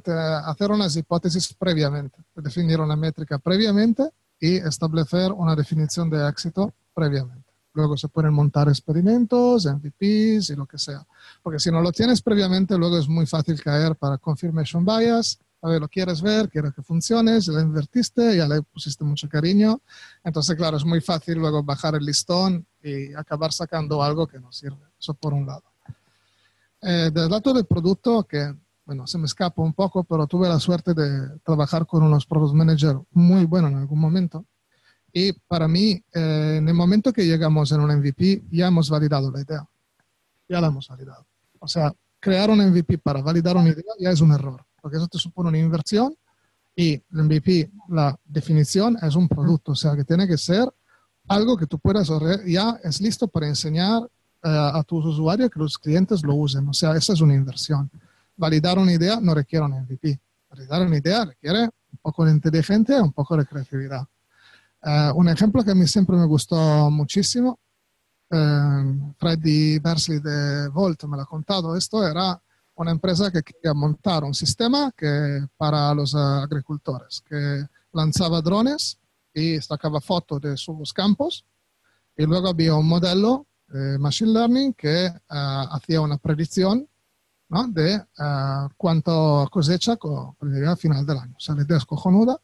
[0.47, 4.09] hacer unas hipótesis previamente, definir una métrica previamente
[4.40, 7.53] y establecer una definición de éxito previamente.
[7.75, 11.07] Luego se pueden montar experimentos, MVPs y lo que sea.
[11.42, 15.38] Porque si no lo tienes previamente, luego es muy fácil caer para confirmation bias.
[15.61, 19.29] A ver, lo quieres ver, quieres que funcione, si le invertiste, ya le pusiste mucho
[19.29, 19.83] cariño.
[20.25, 24.53] Entonces, claro, es muy fácil luego bajar el listón y acabar sacando algo que no
[24.53, 24.87] sirve.
[24.99, 25.64] Eso por un lado.
[26.81, 30.59] Eh, del lado del producto, que bueno, se me escapa un poco, pero tuve la
[30.59, 34.47] suerte de trabajar con unos product managers muy buenos en algún momento.
[35.12, 39.31] Y para mí, eh, en el momento que llegamos en un MVP, ya hemos validado
[39.31, 39.69] la idea.
[40.49, 41.27] Ya la hemos validado.
[41.59, 45.09] O sea, crear un MVP para validar una idea ya es un error, porque eso
[45.09, 46.14] te supone una inversión
[46.75, 50.73] y el MVP, la definición es un producto, o sea, que tiene que ser
[51.29, 52.11] algo que tú puedas,
[52.47, 54.09] ya es listo para enseñar uh,
[54.49, 56.67] a tus usuarios que los clientes lo usen.
[56.69, 57.91] O sea, esa es una inversión
[58.38, 60.19] validar una idea no requiere un MVP.
[60.49, 64.07] Validar una idea requiere un poco de inteligencia un poco de creatividad.
[64.83, 67.59] Uh, un ejemplo que a mí siempre me gustó muchísimo,
[68.31, 72.41] uh, Freddy Bersley de Volt me lo ha contado, esto era
[72.77, 78.99] una empresa que quería montar un sistema que, para los agricultores, que lanzaba drones
[79.39, 81.45] y sacaba fotos de sus campos
[82.16, 86.89] y luego había un modelo de machine learning que hacía una predicción
[87.49, 87.68] ¿no?
[87.68, 91.34] de uh, cuánto cosecha al final del año.
[91.36, 92.39] O sea, la idea es cojonuda,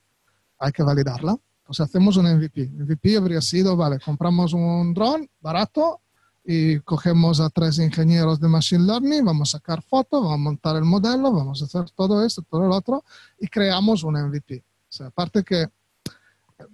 [0.59, 1.37] hay que validarla.
[1.63, 2.69] Entonces hacemos un MVP.
[2.69, 6.01] MVP habría sido, vale, compramos un dron barato
[6.45, 10.77] y cogemos a tres ingenieros de Machine Learning, vamos a sacar fotos, vamos a montar
[10.77, 13.03] el modelo, vamos a hacer todo esto, todo lo otro
[13.39, 14.59] y creamos un MVP.
[14.59, 15.69] O sea, aparte que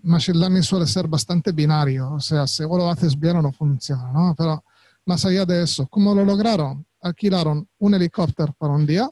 [0.02, 4.34] Learning suele ser bastante binario, o sea, si lo haces bien o no funciona, ¿no?
[4.36, 4.64] Pero
[5.06, 6.86] más allá de eso, ¿cómo lo lograron?
[7.02, 9.08] alquilaron un helicóptero para un día.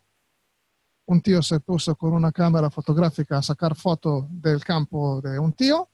[1.06, 5.52] Un tío se puso con una cámara fotográfica a sacar fotos del campo de un
[5.54, 5.88] tío.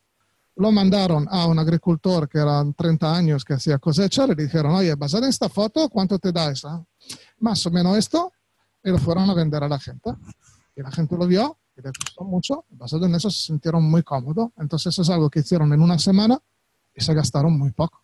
[0.57, 4.27] Lo mandaron a un agricultor que eran 30 años que hacía cosecha.
[4.27, 6.85] Le dijeron, oye, basado en esta foto, ¿cuánto te da esa?
[7.39, 8.33] Más o menos esto.
[8.83, 10.11] y lo fueron a vender a la gente.
[10.77, 12.65] Y la gente lo vio y les gustó mucho.
[12.71, 14.51] Basado en eso se sintieron muy cómodos.
[14.59, 16.39] Entonces eso es algo que hicieron en una semana
[16.95, 18.03] y se gastaron muy poco.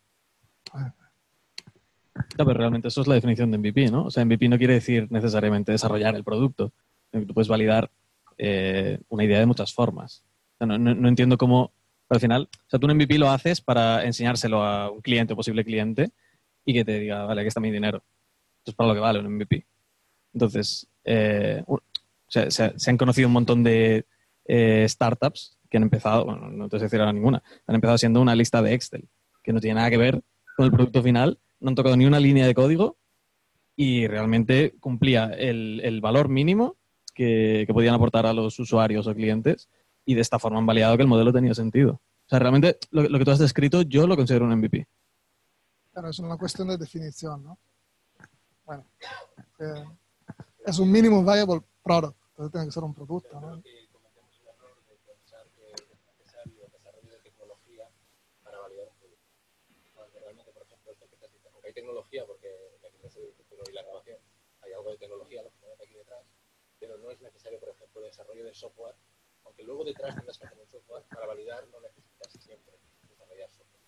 [2.38, 4.04] No, pero realmente eso es la definición de MVP, ¿no?
[4.04, 6.72] O sea, MVP no quiere decir necesariamente desarrollar el producto.
[7.10, 7.90] Tú puedes validar
[8.38, 10.24] eh, una idea de muchas formas.
[10.58, 11.72] no, no, entiendo cómo,
[12.08, 15.36] al final, o sea, tú un MVP lo haces para enseñárselo a un cliente o
[15.36, 16.10] posible cliente
[16.64, 18.02] y que te diga, vale, aquí está mi dinero.
[18.58, 19.66] Esto es para lo que vale un MVP.
[20.34, 21.64] Entonces, eh,
[22.30, 24.06] se, han conocido un montón de
[24.46, 28.20] eh, startups que han empezado, bueno, no te sé decir ahora ninguna, han empezado siendo
[28.20, 29.08] una lista de Excel,
[29.42, 30.22] que no tiene nada que ver
[30.56, 32.96] con el producto final, no han tocado ni una línea de código
[33.76, 36.76] y realmente cumplía el, valor mínimo
[37.14, 39.68] que, podían aportar a los usuarios o clientes
[40.04, 41.92] y de esta forma han validado que el modelo tenía sentido.
[41.92, 44.86] O sea, realmente lo, que tú has descrito yo lo considero un MVP.
[45.92, 47.58] Claro, es una cuestión de definición, ¿no?
[48.64, 48.84] Bueno,
[49.58, 49.84] eh,
[50.66, 53.62] es un mínimo viable product, entonces tiene que ser un producto, ¿no?
[61.62, 62.48] hay tecnología, porque
[63.68, 64.18] y la grabación
[64.62, 66.24] hay algo de tecnología, lógicamente, aquí detrás,
[66.78, 68.96] pero no es necesario, por ejemplo, el desarrollo de software,
[69.44, 73.82] aunque luego detrás tengas que hacer un software, para validar no necesitas siempre desarrollar software.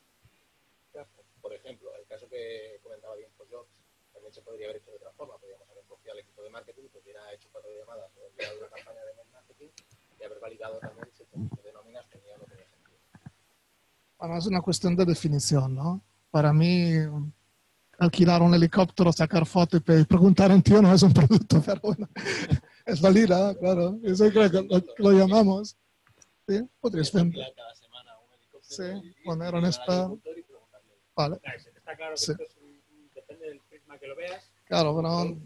[1.40, 3.81] Por ejemplo, el caso que comentaba bien Jobs,
[4.22, 6.88] también se podría haber hecho de otra forma, podríamos haber cogido al equipo de marketing
[6.92, 9.68] que hubiera hecho cuatro llamadas o enviado una campaña de marketing
[10.20, 12.98] y haber validado también si el conjunto de nóminas tenía o no tenía sentido.
[14.18, 16.00] Bueno, es una cuestión de definición, ¿no?
[16.30, 16.94] Para mí,
[17.98, 22.08] alquilar un helicóptero, sacar fotos y preguntar en tío no es un producto, pero bueno,
[22.86, 23.98] es válida, claro.
[24.04, 25.76] Eso creo que lo, lo llamamos.
[26.46, 26.62] ¿Sí?
[26.80, 27.52] Podrías vender.
[28.60, 28.84] Sí,
[29.24, 30.12] poner un spa.
[31.16, 31.40] Vale.
[31.76, 32.32] Está claro que sí.
[32.32, 32.61] esto es
[33.98, 34.50] que lo veas.
[34.64, 35.36] Claro, pero,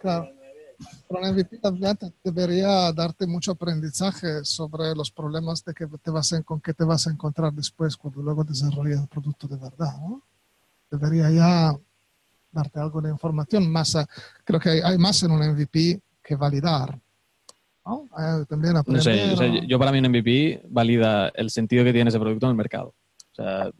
[0.00, 0.28] claro.
[1.08, 1.60] pero un MVP
[2.22, 6.84] debería darte mucho aprendizaje sobre los problemas de que te vas a, con que te
[6.84, 10.22] vas a encontrar después cuando luego desarrollas el producto de verdad, ¿no?
[10.90, 11.76] debería ya
[12.52, 13.96] darte algo de información más.
[14.44, 16.98] Creo que hay, más en un MVP que validar.
[17.86, 18.08] ¿no?
[18.48, 22.50] también aprender, yo para mí un MVP valida el sentido que tiene ese producto en
[22.50, 22.94] el mercado.
[23.32, 23.70] O sea,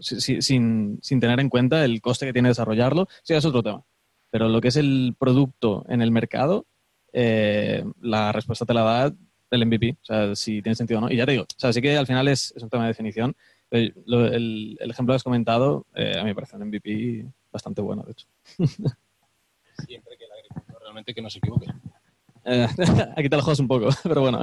[0.00, 3.84] sin, sin, tener en cuenta el coste que tiene desarrollarlo, sí, es otro tema.
[4.30, 6.66] Pero lo que es el producto en el mercado,
[7.12, 9.14] eh, la respuesta te la da
[9.50, 11.10] el MVP, o sea, si tiene sentido o no.
[11.10, 12.88] Y ya te digo, o sea, sí que al final es, es un tema de
[12.88, 13.36] definición,
[13.72, 18.12] el, ejemplo que has comentado, eh, a mí me parece un MVP bastante bueno, de
[18.12, 18.26] hecho.
[19.86, 21.66] Siempre que el agricultor realmente que no se equivoque.
[22.44, 22.66] Eh,
[23.16, 24.40] aquí te lo juegas un poco, pero bueno.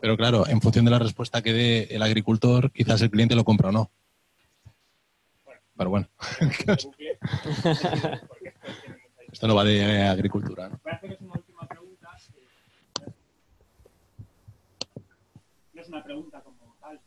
[0.00, 3.44] Pero claro, en función de la respuesta que dé el agricultor, quizás el cliente lo
[3.44, 3.90] compra o no.
[5.76, 6.08] Pero bueno.
[9.32, 10.68] Esto no va de agricultura.
[10.68, 10.78] ¿no?
[15.88, 17.00] una pregunta como tal.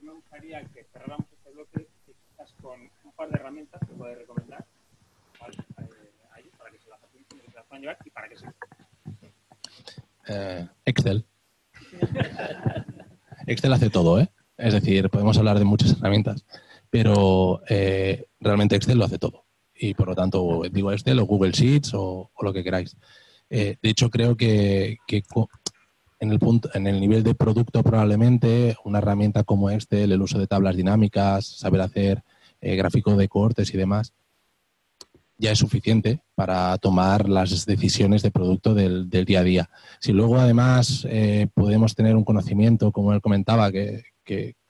[0.00, 4.64] Me gustaría que cerráramos este bloque quizás con un par de herramientas que puedes recomendar
[5.40, 8.46] eh, para que se las faciliten, que se las puedan llevar y para que se
[10.28, 11.24] eh, Excel.
[13.46, 14.28] Excel hace todo, ¿eh?
[14.56, 16.44] Es decir, podemos hablar de muchas herramientas,
[16.90, 19.44] pero eh, realmente Excel lo hace todo.
[19.74, 22.96] Y por lo tanto, digo Excel o Google Sheets o, lo que queráis.
[23.48, 24.98] Eh, de hecho, creo que,
[26.20, 30.38] en el, punto, en el nivel de producto probablemente una herramienta como este, el uso
[30.38, 32.22] de tablas dinámicas, saber hacer
[32.60, 34.12] eh, gráficos de cortes y demás,
[35.40, 39.70] ya es suficiente para tomar las decisiones de producto del, día a día.
[39.98, 44.04] Si luego además eh, podemos tener un conocimiento, como él comentaba, que,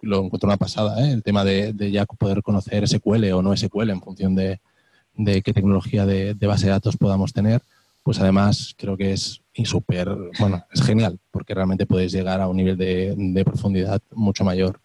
[0.01, 1.13] lo encontró una pasada, ¿eh?
[1.13, 4.59] el tema de, ya poder conocer SQL o no SQL en función de,
[5.43, 7.61] qué tecnología de, de base de datos podamos tener,
[8.03, 10.09] pues además creo que es súper,
[10.39, 14.81] bueno, es genial, porque realmente puedes llegar a un nivel de, profundidad mucho mayor.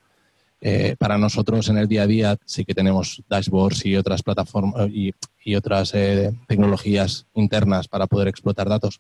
[0.68, 4.89] Eh, para nosotros en el día a día sí que tenemos dashboards y otras plataformas
[4.89, 5.13] y,
[5.55, 8.99] otras eh, tecnologías internas para poder explotar datos,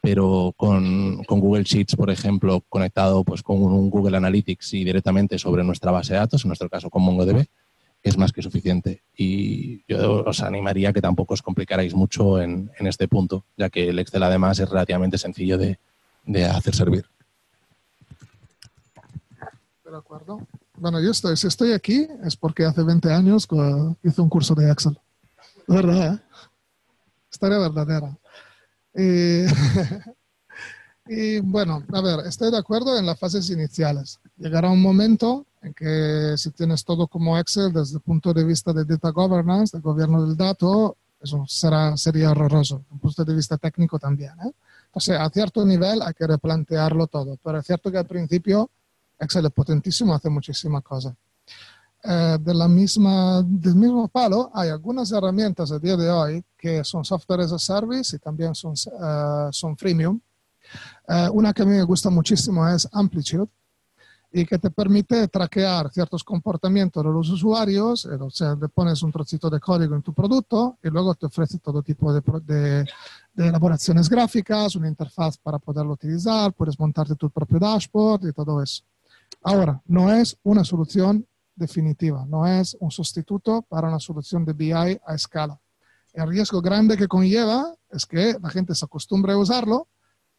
[0.00, 5.38] pero con, con, Google Sheets, por ejemplo, conectado pues, con un Google Analytics y directamente
[5.38, 7.44] sobre nuestra base de datos, en nuestro caso con MongoDB,
[8.02, 9.02] es más que suficiente.
[9.14, 13.98] Y yo os animaría que tampoco os complicarais mucho en, este punto, ya que el
[13.98, 15.78] Excel además es relativamente sencillo de,
[16.46, 17.04] hacer servir.
[19.84, 20.40] De acuerdo.
[20.76, 23.46] Bueno, yo estoy, si estoy aquí es porque hace 20 años
[24.02, 24.98] hice un curso de Excel.
[25.66, 26.14] ¿Verdad?
[26.14, 26.20] ¿eh?
[27.30, 28.18] Historia verdadera.
[31.06, 34.20] Y bueno, a ver, estoy de acuerdo en las fases iniciales.
[34.38, 38.72] Llegará un momento en que si tienes todo como Excel desde el punto de vista
[38.72, 43.34] de data governance, de gobierno del dato, eso será, sería horroroso, desde un punto de
[43.34, 44.32] vista técnico también.
[44.46, 44.52] ¿eh?
[44.86, 48.70] Entonces, a cierto nivel hay que replantearlo todo, pero es cierto que al principio
[49.18, 51.14] Excel es potentísimo, hace muchísimas cosas.
[52.06, 56.84] Eh, de la misma, del mismo palo, hay algunas herramientas a día de hoy que
[56.84, 60.20] son software as a service y también son, eh, son freemium.
[61.08, 63.48] Eh, una que a mí me gusta muchísimo es Amplitude
[64.30, 69.12] y que te permite traquear ciertos comportamientos de los usuarios, o sea, le pones un
[69.12, 72.84] trocito de código en tu producto y luego te ofrece todo tipo de, de,
[73.32, 78.60] de elaboraciones gráficas, una interfaz para poderlo utilizar, puedes montarte tu propio dashboard y todo
[78.60, 78.82] eso.
[79.42, 84.72] Ahora, no es una solución definitiva, no es un sustituto para una solución de BI
[84.72, 85.60] a escala.
[86.12, 89.88] El riesgo grande que conlleva es que la gente se acostumbre a usarlo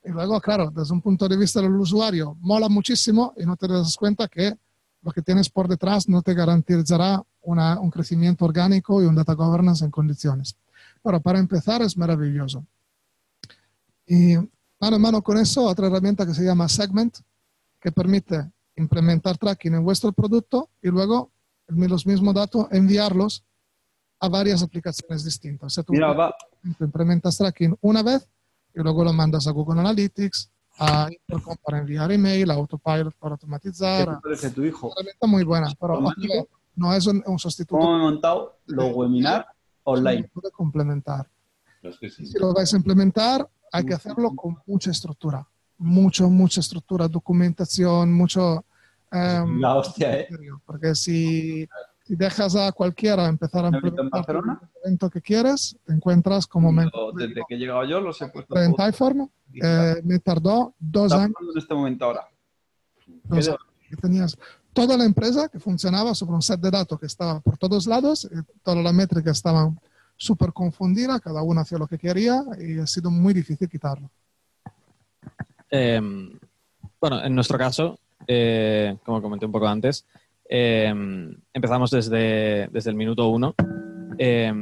[0.03, 3.67] y luego, claro, desde un punto de vista del usuario, mola muchísimo y no te
[3.67, 4.55] das cuenta que
[5.01, 9.33] lo que tienes por detrás no te garantizará una, un crecimiento orgánico y un data
[9.33, 10.55] governance en condiciones.
[11.03, 12.65] Pero para empezar es maravilloso.
[14.07, 14.35] Y
[14.79, 17.17] mano a mano con eso, otra herramienta que se llama Segment,
[17.79, 21.31] que permite implementar tracking en vuestro producto y luego
[21.67, 23.43] los mismos datos enviarlos
[24.19, 25.67] a varias aplicaciones distintas.
[25.67, 26.35] O sea, tú Mira, va.
[26.79, 28.27] implementas tracking una vez
[28.73, 33.35] y luego lo mandas a Google Analytics, a Intercom para enviar email, a Autopilot para
[33.35, 34.19] ¿Qué automatizar.
[34.21, 34.87] parece tu hijo?
[34.87, 36.13] Una herramienta muy buena, pero ojo,
[36.75, 37.79] no es un, un sustituto.
[37.79, 39.45] ¿Cómo he montado los webinars
[39.83, 40.29] online?
[40.33, 41.29] Puede complementar.
[41.81, 42.25] Es que sí.
[42.25, 45.47] Si lo vais a implementar, hay que hacerlo con mucha estructura.
[45.77, 48.63] Mucho, mucha estructura, documentación, mucho...
[49.11, 50.27] em, La hostia, ¿eh?
[50.65, 51.67] Porque si,
[52.05, 54.43] si dejas a cualquiera empezar a ¿Me implementar el
[54.83, 58.27] evento que quieres, te encuentras como me Yo, desde que he llegado yo los he
[58.29, 58.73] puesto en.
[58.73, 59.29] Typeform.
[59.61, 61.35] eh, me tardó dos Está años.
[61.53, 62.27] en este momento ahora.
[63.25, 63.59] dos años,
[63.89, 64.37] que tenías
[64.73, 68.29] toda la empresa que funcionaba sobre un set de datos que estaba por todos lados,
[68.31, 69.79] y todas las métricas estaban
[70.17, 74.09] súper confundidas, cada uno hacía lo que quería y ha sido muy difícil quitarlo.
[75.77, 76.01] Eh,
[77.01, 80.07] bueno, en nuestro caso, eh, como comenté un poco antes,
[80.49, 80.93] eh,
[81.53, 83.53] empezamos desde, desde el minuto uno
[84.17, 84.53] eh,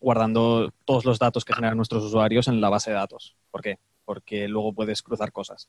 [0.00, 3.36] guardando todos los datos que generan nuestros usuarios en la base de datos.
[3.50, 3.78] ¿Por qué?
[4.04, 5.68] Porque luego puedes cruzar cosas.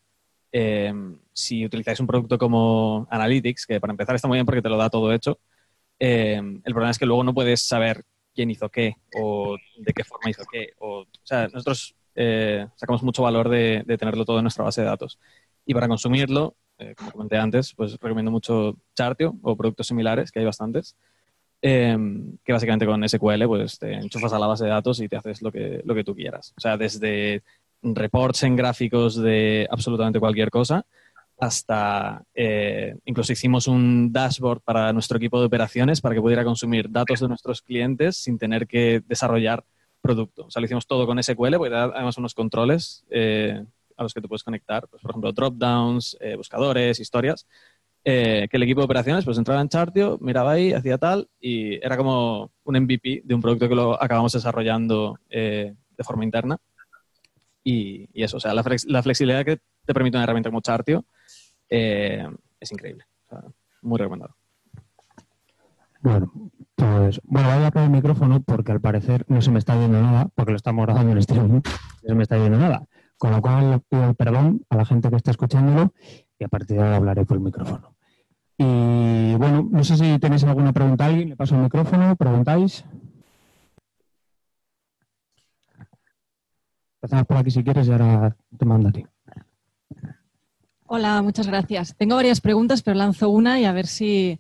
[1.32, 4.78] Si utilizáis un producto como Analytics, que para empezar está muy bien porque te lo
[4.78, 5.38] da todo hecho,
[6.00, 10.32] el problema es que luego no puedes saber quién hizo qué o de qué forma
[10.32, 10.74] hizo qué.
[10.80, 15.18] O sea, nosotros eh, sacamos mucho valor de, tenerlo todo en nuestra base de datos.
[15.66, 20.40] Y para consumirlo, eh, como comenté antes, pues recomiendo mucho Chartio o productos similares, que
[20.40, 20.98] hay bastantes,
[21.62, 21.98] eh,
[22.44, 25.42] que básicamente con SQL pues te enchufas a la base de datos y te haces
[25.42, 26.54] lo que, lo que tú quieras.
[26.58, 27.42] O sea, desde
[27.82, 30.86] reports en gráficos de absolutamente cualquier cosa
[31.40, 36.92] hasta eh, incluso hicimos un dashboard para nuestro equipo de operaciones para que pudiera consumir
[36.92, 39.64] datos de nuestros clientes sin tener que desarrollar
[40.10, 40.46] producto.
[40.46, 43.64] O sea, lo hicimos todo con SQL, porque da además unos controles eh,
[43.96, 47.46] a los que te puedes conectar, pues, por ejemplo, dropdowns, eh, buscadores, historias,
[48.04, 51.76] eh, que el equipo de operaciones pues entraba en Chartio, miraba ahí, hacía tal, y
[51.86, 56.58] era como un MVP de un producto que lo acabamos desarrollando eh, de forma interna.
[57.64, 61.06] Y, eso, o sea, la, flex- la flexibilidad que te permite una herramienta como Chartio
[61.70, 63.04] es increíble.
[63.28, 63.44] O sea,
[63.82, 64.39] muy recomendado.
[66.02, 66.32] Bueno,
[66.76, 70.02] pues bueno, voy a apagar el micrófono porque al parecer no se me está viendo
[70.02, 72.86] nada, porque lo estamos grabando en streaming, no se me está viendo nada.
[73.18, 75.94] Con lo cual le pido perdón a la gente que está escuchándolo
[76.38, 77.96] y a partir de ahora hablaré por el micrófono.
[78.58, 82.86] Y bueno, no sé si tenéis alguna pregunta a alguien, le paso el micrófono, preguntáis.
[87.02, 89.06] Empezamos por aquí si quieres y ahora te mando a ti.
[90.88, 91.96] Hola, muchas gracias.
[91.98, 94.40] Tengo varias preguntas, pero lanzo una y a ver si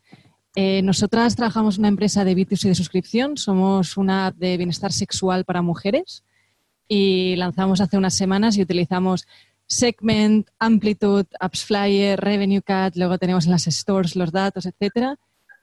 [0.55, 3.37] eh, nosotras trabajamos en una empresa de B2C de suscripción.
[3.37, 6.23] Somos una app de bienestar sexual para mujeres
[6.87, 9.27] y lanzamos hace unas semanas y utilizamos
[9.67, 15.15] Segment, Amplitude, Apps Flyer, Revenue Cat, luego tenemos en las stores los datos, etcétera.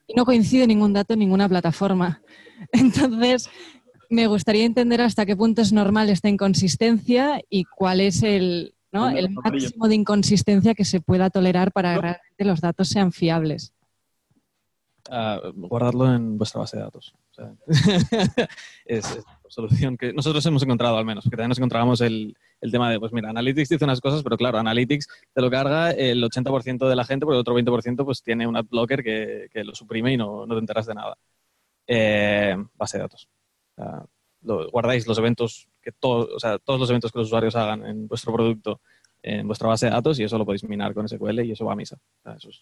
[0.07, 2.21] Y no coincide ningún dato en ninguna plataforma.
[2.71, 3.49] Entonces,
[4.09, 9.29] me gustaría entender hasta qué punto es normal esta inconsistencia y cuál es el, el
[9.31, 13.73] máximo de inconsistencia que se pueda tolerar para que realmente los datos sean fiables.
[15.09, 17.13] Ah, guardarlo en vuestra base de datos.
[17.31, 17.53] O sea,
[18.85, 22.35] es, es la solución que nosotros hemos encontrado al menos, porque también nos encontrábamos el,
[22.61, 25.91] el tema de, pues mira, Analytics dice unas cosas, pero claro, Analytics te lo carga
[25.91, 29.63] el 80% de la gente, porque el otro 20% pues tiene un adblocker que, que
[29.63, 31.17] lo suprime y no, no te enteras de nada.
[31.87, 33.29] Eh, base de datos.
[34.41, 37.85] Lo- guardáis los eventos que todos, o sea, todos los eventos que los usuarios hagan
[37.85, 38.81] en vuestro producto
[39.23, 41.73] en vuestra base de datos y eso lo podéis minar con SQL y eso va
[41.73, 41.95] a misa.
[41.95, 42.61] O sea, eso es,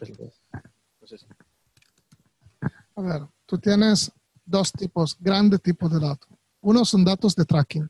[0.00, 0.40] es lo que es.
[1.08, 1.16] Si-
[2.96, 4.10] A ver, tú tienes
[4.44, 6.28] dos tipos, grandes tipos de datos.
[6.60, 7.88] Uno son datos de tracking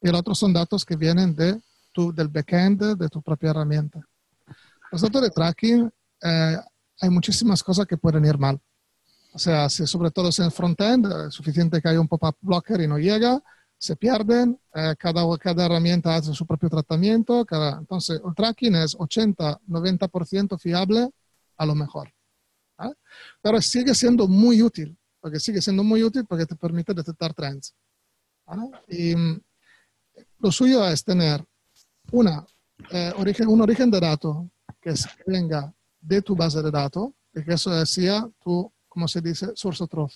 [0.00, 1.60] y el otro son datos que vienen de
[1.92, 4.00] tu, del backend de tu propia herramienta.
[4.92, 5.90] Los datos de tracking,
[6.22, 6.56] eh,
[7.00, 8.60] hay muchísimas cosas que pueden ir mal.
[9.32, 12.36] O sea, si, sobre todo si en frontend eh, es suficiente que haya un pop-up
[12.40, 13.42] blocker y no llega,
[13.76, 17.44] se pierden, eh, cada, cada herramienta hace su propio tratamiento.
[17.44, 21.10] Cada, entonces, el tracking es 80-90% fiable
[21.56, 22.12] a lo mejor.
[23.40, 27.74] Pero sigue siendo muy útil, porque sigue siendo muy útil porque te permite detectar trends.
[28.88, 29.40] Y mm,
[30.38, 31.44] lo suyo es tener
[32.12, 32.46] una,
[32.90, 34.36] eh, origen, un origen de datos
[34.80, 34.94] que,
[35.26, 39.82] venga de tu base de datos y que eso sea tu, como se dice, source
[39.82, 40.12] of truth.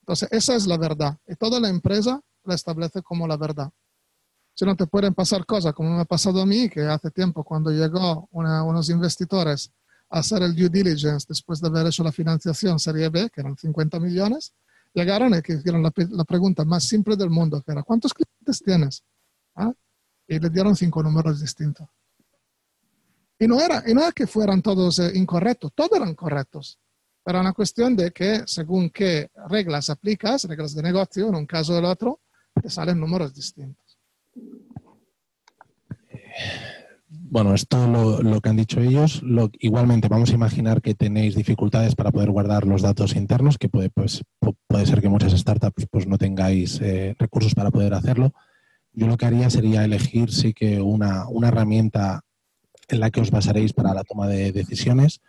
[0.00, 1.16] Entonces, esa es la verdad.
[1.26, 3.70] Y toda la empresa la establece como la verdad.
[4.54, 7.44] Si no te pueden pasar cosas como me ha pasado a mí, que hace tiempo
[7.44, 9.72] cuando llegó una- unos investidores
[10.10, 13.98] hacer el due diligence después de haber hecho la financiación Serie B, que eran 50
[14.00, 14.52] millones,
[14.92, 18.62] llegaron y que hicieron la, la pregunta más simple del mundo, que era, ¿cuántos clientes
[18.62, 19.04] tienes?
[19.54, 19.72] ¿Ah?
[20.26, 21.88] Y le dieron cinco números distintos.
[23.38, 26.78] Y no era, y no era que fueran todos eh, incorrectos, todos eran correctos.
[27.24, 31.74] Era una cuestión de que según qué reglas aplicas, reglas de negocio, en un caso
[31.74, 32.20] o el otro,
[32.60, 33.98] te salen números distintos.
[37.32, 39.22] Bueno, es todo lo, lo que han dicho ellos.
[39.22, 43.68] Lo- igualmente, vamos a imaginar que tenéis dificultades para poder guardar los datos internos, que
[43.68, 47.94] puede, pues, pu- puede ser que muchas startups pues, no tengáis eh, recursos para poder
[47.94, 48.32] hacerlo.
[48.92, 52.22] Yo lo que haría sería elegir sí que una, una herramienta
[52.88, 55.20] en la que os basaréis para la toma de decisiones,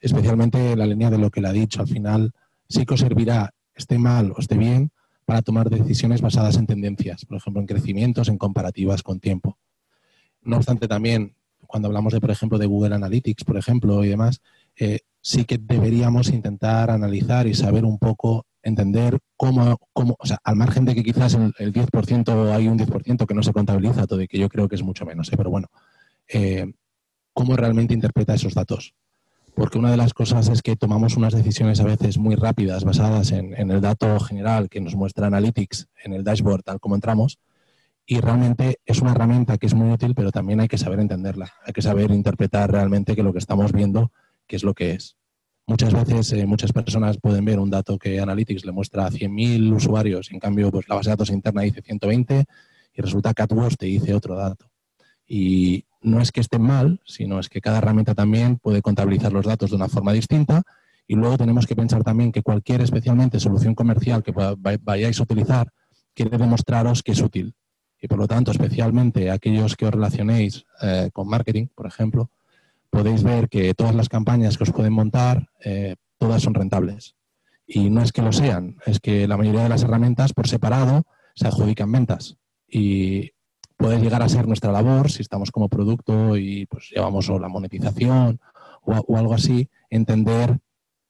[0.00, 1.82] especialmente en la línea de lo que le ha dicho.
[1.82, 2.32] Al final,
[2.70, 4.92] sí que os servirá, esté mal o esté bien,
[5.26, 9.58] para tomar decisiones basadas en tendencias, por ejemplo, en crecimientos, en comparativas con tiempo.
[10.42, 11.34] No obstante, también
[11.70, 14.40] cuando hablamos de, por ejemplo, de Google Analytics, por ejemplo, y demás,
[14.76, 20.38] eh, sí que deberíamos intentar analizar y saber un poco, entender cómo, cómo o sea,
[20.42, 24.06] al margen de que quizás el, el 10% hay un 10% que no se contabiliza
[24.06, 25.36] todo y que yo creo que es mucho menos, ¿eh?
[25.36, 25.68] pero bueno,
[26.28, 26.72] eh,
[27.32, 28.94] cómo realmente interpreta esos datos.
[29.54, 33.30] Porque una de las cosas es que tomamos unas decisiones a veces muy rápidas basadas
[33.32, 37.38] en, en el dato general que nos muestra Analytics en el dashboard tal como entramos,
[38.10, 41.52] y realmente es una herramienta que es muy útil, pero también hay que saber entenderla,
[41.64, 44.10] hay que saber interpretar realmente que lo que estamos viendo,
[44.48, 45.16] qué es lo que es.
[45.68, 49.72] Muchas veces eh, muchas personas pueden ver un dato que Analytics le muestra a 100.000
[49.72, 52.46] usuarios, en cambio pues la base de datos interna dice 120
[52.94, 54.66] y resulta que AdWords te dice otro dato.
[55.24, 59.46] Y no es que estén mal, sino es que cada herramienta también puede contabilizar los
[59.46, 60.64] datos de una forma distinta
[61.06, 65.22] y luego tenemos que pensar también que cualquier especialmente solución comercial que va- vayáis a
[65.22, 65.68] utilizar
[66.12, 67.54] quiere demostraros que es útil
[68.00, 72.30] y por lo tanto, especialmente aquellos que os relacionéis eh, con marketing, por ejemplo,
[72.88, 77.14] podéis ver que todas las campañas que os pueden montar, eh, todas son rentables.
[77.66, 81.04] Y no es que lo sean, es que la mayoría de las herramientas por separado
[81.34, 82.36] se adjudican ventas.
[82.66, 83.30] Y
[83.76, 88.40] puede llegar a ser nuestra labor, si estamos como producto y pues llevamos la monetización
[88.82, 90.58] o, o algo así, entender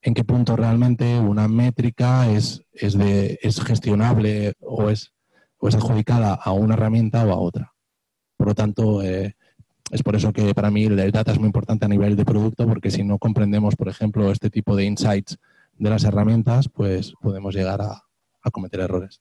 [0.03, 5.13] en qué punto realmente una métrica es, es, de, es gestionable o es
[5.61, 7.75] o es adjudicada a una herramienta o a otra.
[8.37, 9.37] Por lo tanto, eh,
[9.91, 12.67] es por eso que para mí el data es muy importante a nivel de producto,
[12.67, 15.39] porque si no comprendemos, por ejemplo, este tipo de insights
[15.77, 18.03] de las herramientas, pues podemos llegar a,
[18.43, 19.21] a cometer errores.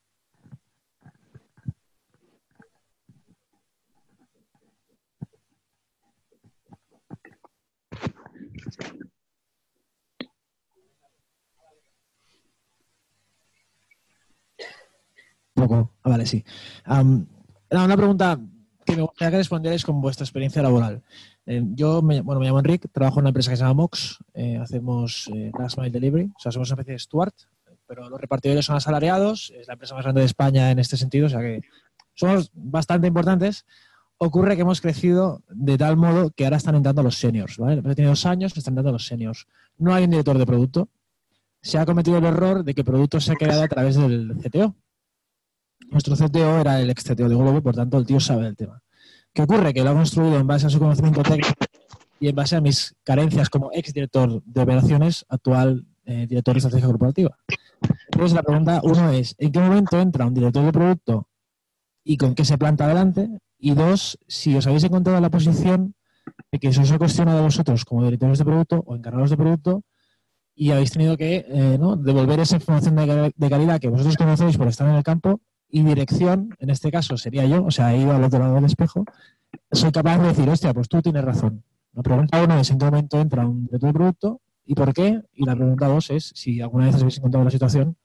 [15.60, 15.92] Poco.
[16.04, 16.44] Ah, vale, sí.
[16.88, 18.40] Una pregunta
[18.86, 21.04] que me gustaría que respondierais con vuestra experiencia laboral.
[21.46, 24.18] Eh, yo me, bueno, me llamo Enrique, trabajo en una empresa que se llama Mox,
[24.34, 27.34] eh, hacemos eh, Last Mile Delivery, o sea, somos una especie de Stuart,
[27.88, 31.26] pero los repartidores son asalariados, es la empresa más grande de España en este sentido,
[31.26, 31.62] o sea que
[32.14, 33.66] somos bastante importantes.
[34.18, 37.76] Ocurre que hemos crecido de tal modo que ahora están entrando los seniors, ¿vale?
[37.76, 39.48] La empresa tiene dos años, están entrando los seniors.
[39.78, 40.90] No hay un director de producto.
[41.62, 44.76] Se ha cometido el error de que producto se ha creado a través del CTO,
[45.92, 48.82] nuestro CTO era el ex CTO de Globo, por tanto el tío sabe del tema.
[49.34, 49.74] ¿Qué ocurre?
[49.74, 51.54] Que lo ha construido en base a su conocimiento técnico
[52.20, 56.58] y en base a mis carencias como ex director de operaciones, actual eh, director de
[56.58, 57.38] estrategia corporativa.
[58.12, 61.28] Entonces la pregunta, uno es, ¿en qué momento entra un director de producto
[62.04, 63.30] y con qué se planta adelante?
[63.58, 65.94] Y dos, si os habéis encontrado en la posición
[66.52, 69.38] de que se os ha cuestionado a vosotros como directores de producto o encargados de
[69.38, 69.84] producto
[70.56, 72.96] y habéis tenido que eh, devolver esa información
[73.36, 77.18] de calidad que vosotros conocéis por estar en el campo y dirección, en este caso
[77.18, 79.06] sería yo, o sea, he ido al otro lado del espejo,
[79.72, 81.64] soy capaz de decir, hostia, pues tú tienes razón.
[81.94, 85.22] La pregunta uno es en qué momento entra un de producto y por qué.
[85.34, 87.98] Y la pregunta dos es si alguna vez habéis encontrado la situación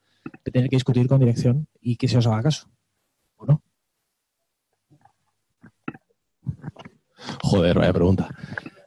[0.44, 2.68] de tener que discutir con dirección y que se os haga caso.
[3.36, 3.62] ¿O no?
[7.42, 8.28] Joder, vaya pregunta.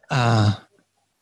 [0.09, 0.67] Ah,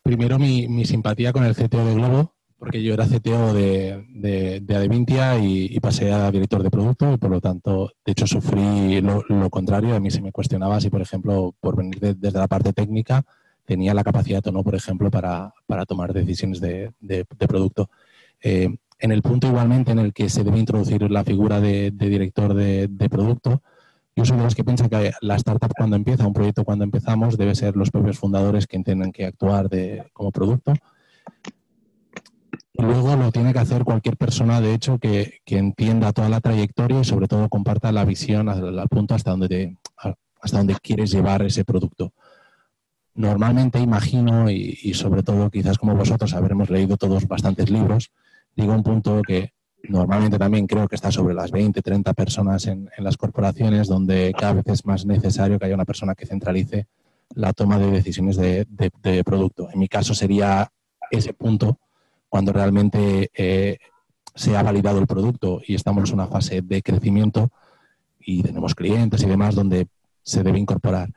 [0.01, 2.34] primero mi, mi simpatía con el CTO de Globo,
[2.65, 7.17] porque yo era CTO de, de, de Adevintia y, pasé a director de producto y
[7.17, 9.93] por lo tanto, de hecho, sufrí lo, contrario.
[9.93, 13.23] A mí se me cuestionaba si, por ejemplo, por venir de- desde la parte técnica,
[13.65, 15.53] tenía la capacidad o no, por ejemplo, para,
[15.87, 16.91] tomar decisiones de,
[17.47, 17.91] producto.
[18.41, 22.55] Eh, en el punto igualmente en el que se debe introducir la figura de, director
[22.55, 23.61] de, producto,
[24.15, 27.37] yo soy de los que piensan que la startup cuando empieza, un proyecto cuando empezamos,
[27.37, 30.73] debe ser los propios fundadores quienes tienen que actuar de, como producto.
[32.77, 36.99] Luego lo tiene que hacer cualquier persona, de hecho, que, que entienda toda la trayectoria
[36.99, 39.77] y sobre todo comparta la visión al, punto hasta donde, te-
[40.41, 42.11] hasta donde quieres llevar ese producto.
[43.13, 48.11] Normalmente imagino, y, sobre todo quizás como vosotros habremos leído todos bastantes libros,
[48.57, 49.53] digo un punto que
[49.87, 54.53] normalmente también creo que está sobre las 20, 30 personas en, las corporaciones, donde cada
[54.53, 56.87] vez es más necesario que haya una persona que centralice
[57.35, 59.69] la toma de decisiones de, de- de producto.
[59.71, 60.69] En mi caso sería
[61.09, 61.79] ese punto
[62.29, 63.77] cuando realmente eh,
[64.33, 67.49] se ha validado el producto y estamos en una fase de crecimiento
[68.19, 69.87] y tenemos clientes y demás donde
[70.23, 71.09] se debe incorporar.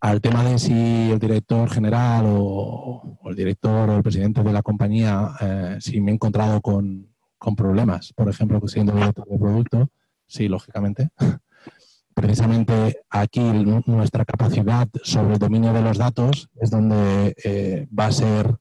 [0.00, 4.52] Al tema de si el director general o, o el director o el presidente de
[4.52, 9.38] la compañía, eh, si me he encontrado con, con problemas, por ejemplo, siendo director de
[9.38, 9.88] producto,
[10.26, 11.08] sí, lógicamente.
[12.14, 18.06] Precisamente aquí nu- nuestra capacidad sobre el dominio de los datos es donde eh, va
[18.06, 18.56] a ser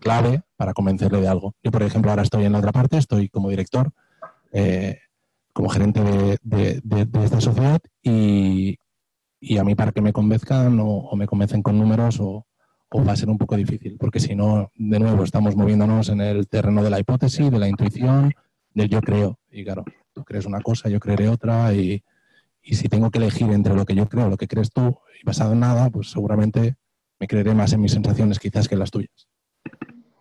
[0.00, 1.54] clave para convencerle de algo.
[1.62, 3.92] Yo, por ejemplo, ahora estoy en la otra parte, estoy como director,
[4.50, 4.98] eh,
[5.52, 6.00] como gerente
[6.42, 6.80] de,
[7.22, 8.78] esta sociedad y,
[9.58, 12.46] a mí para que me convenzcan o, me convencen con números o,
[12.88, 16.22] o va a ser un poco difícil, porque si no, de nuevo, estamos moviéndonos en
[16.22, 18.32] el terreno de la hipótesis, de la intuición,
[18.72, 19.38] del yo creo.
[19.50, 19.84] Y claro,
[20.14, 22.02] tú crees una cosa, yo creeré otra y,
[22.62, 25.26] y si tengo que elegir entre lo que yo creo, lo que crees tú y
[25.26, 26.76] basado en nada, pues seguramente
[27.20, 29.28] me creeré más en mis sensaciones quizás que en las tuyas.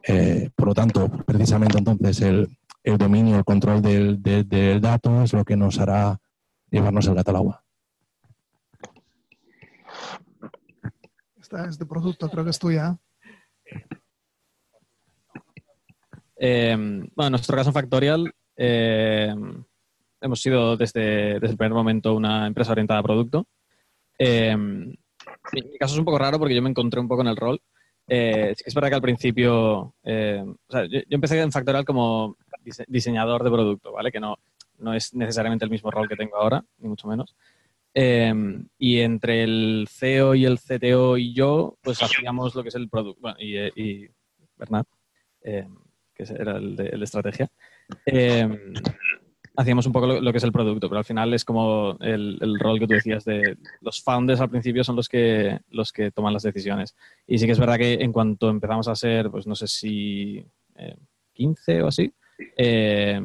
[0.05, 2.47] Eh, por lo tanto, precisamente entonces el,
[2.83, 6.19] el dominio, el control del, del- del dato es lo que nos hará
[6.69, 7.63] llevarnos el gato al agua.
[11.39, 12.97] Esta es de producto, creo que es tuya.
[16.35, 19.33] Eh, bueno, en nuestro caso en Factorial eh,
[20.19, 23.47] hemos sido desde, desde el primer momento una empresa orientada a producto.
[24.17, 24.97] Eh, mi,
[25.53, 27.61] mi caso es un poco raro porque yo me encontré un poco en el rol.
[28.07, 32.85] Eh, es verdad que al principio, eh, o sea, yo, empecé en Factorial como dise-
[32.87, 34.11] diseñador de producto, ¿vale?
[34.11, 34.37] Que no,
[34.79, 37.35] no es necesariamente el mismo rol que tengo ahora, ni mucho menos.
[37.93, 38.33] Eh,
[38.77, 42.89] y entre el CEO y el CTO y yo, pues hacíamos lo que es el
[42.89, 43.21] producto.
[43.21, 44.07] Bueno, y, eh, y
[44.57, 44.87] Bernat,
[45.43, 45.67] eh,
[46.15, 47.49] que era el de, el estrategia.
[49.55, 52.39] Hacíamos un poco lo, lo que es el producto, pero al final es como el,
[52.41, 56.11] el rol que tú decías de los founders al principio son los que, los que
[56.11, 56.95] toman las decisiones.
[57.27, 60.43] Y sí que es verdad que en cuanto empezamos a ser, pues no sé si
[60.75, 60.95] eh,
[61.33, 62.11] 15 o así,
[62.57, 63.21] eh,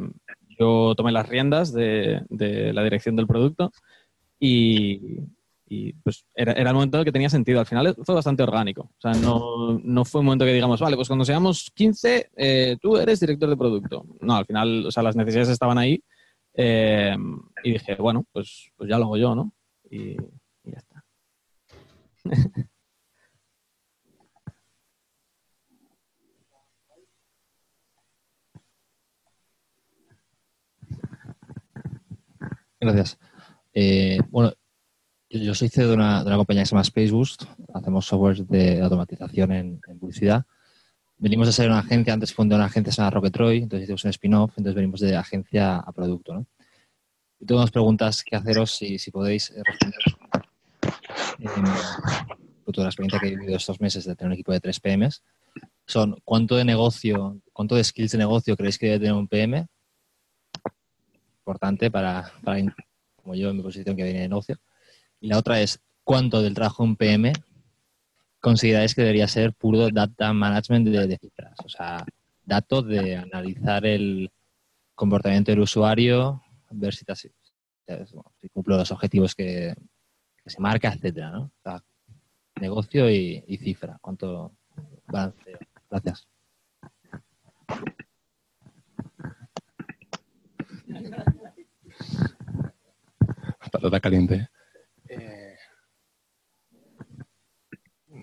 [0.59, 3.72] yo tomé las riendas de, de la dirección del producto
[4.41, 5.20] y,
[5.68, 7.61] y, pues era, era el momento que tenía sentido.
[7.61, 8.83] Al final fue bastante orgánico.
[8.83, 12.76] O sea, no, no fue un momento que digamos, vale, pues cuando seamos 15, eh,
[12.81, 14.05] tú eres director de producto.
[14.20, 16.03] No, al final, o sea, las necesidades estaban ahí
[16.61, 17.16] eh,
[17.62, 19.52] y dije, bueno, pues, pues ya lo hago yo, ¿no?
[19.88, 20.16] Y,
[20.64, 21.04] ya está.
[32.80, 33.18] Gracias.
[33.72, 34.52] Eh, bueno,
[35.30, 37.44] yo, soy CEO de una, de una compañía que se llama Spaceboost.
[37.72, 40.44] Hacemos software de automatización en publicidad.
[41.20, 44.10] Venimos de ser una agencia, antes fundé una agencia se llama Rocketroy, entonces hicimos un
[44.10, 46.34] spin-off, entonces venimos de agencia a producto.
[46.34, 46.46] ¿no?
[47.40, 50.00] Y tengo unas preguntas que haceros, si, podéis eh, responder.
[51.40, 51.48] Eh,
[52.62, 54.78] fruto de la experiencia que he vivido estos meses de tener un equipo de tres
[54.78, 55.22] PMs,
[55.86, 59.66] son cuánto de negocio, cuánto de skills de negocio creéis que debe tener un PM
[61.38, 62.62] importante para, para
[63.16, 64.56] como yo en mi posición que viene de negocio.
[65.20, 67.32] Y la otra es, ¿cuánto del trabajo en PM
[68.41, 71.59] consideráis que debería ser puro data management de, cifras?
[71.64, 72.05] O sea,
[72.45, 74.30] datos de analizar el
[74.95, 77.05] comportamiento del usuario, ver si,
[78.41, 79.74] si cumplo los objetivos que,
[80.47, 81.43] se marca, etcétera, ¿no?
[81.43, 81.82] O sea,
[82.61, 83.99] negocio y, cifra.
[84.01, 84.53] ¿Cuánto
[85.07, 85.59] balanceo?
[85.91, 86.26] Gracias.
[93.70, 94.49] Patata caliente.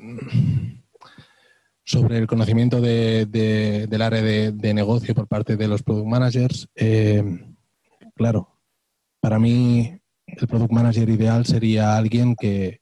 [1.84, 6.68] sobre el conocimiento de- de- del área de, negocio por parte de los product managers,
[6.76, 7.24] eh,
[8.16, 8.60] claro,
[9.20, 12.82] para mí el product manager ideal sería alguien que,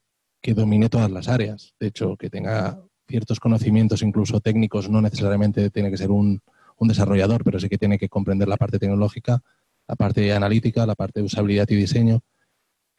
[0.54, 1.74] domine todas las áreas.
[1.80, 6.40] De hecho, que tenga ciertos conocimientos, incluso técnicos, no necesariamente tiene que ser un,
[6.76, 9.42] un desarrollador, pero sí que tiene que comprender la parte tecnológica,
[9.88, 12.20] la parte analítica, la parte de usabilidad y diseño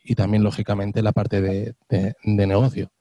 [0.03, 1.75] y también, lógicamente, la parte de
[2.47, 2.91] negocio.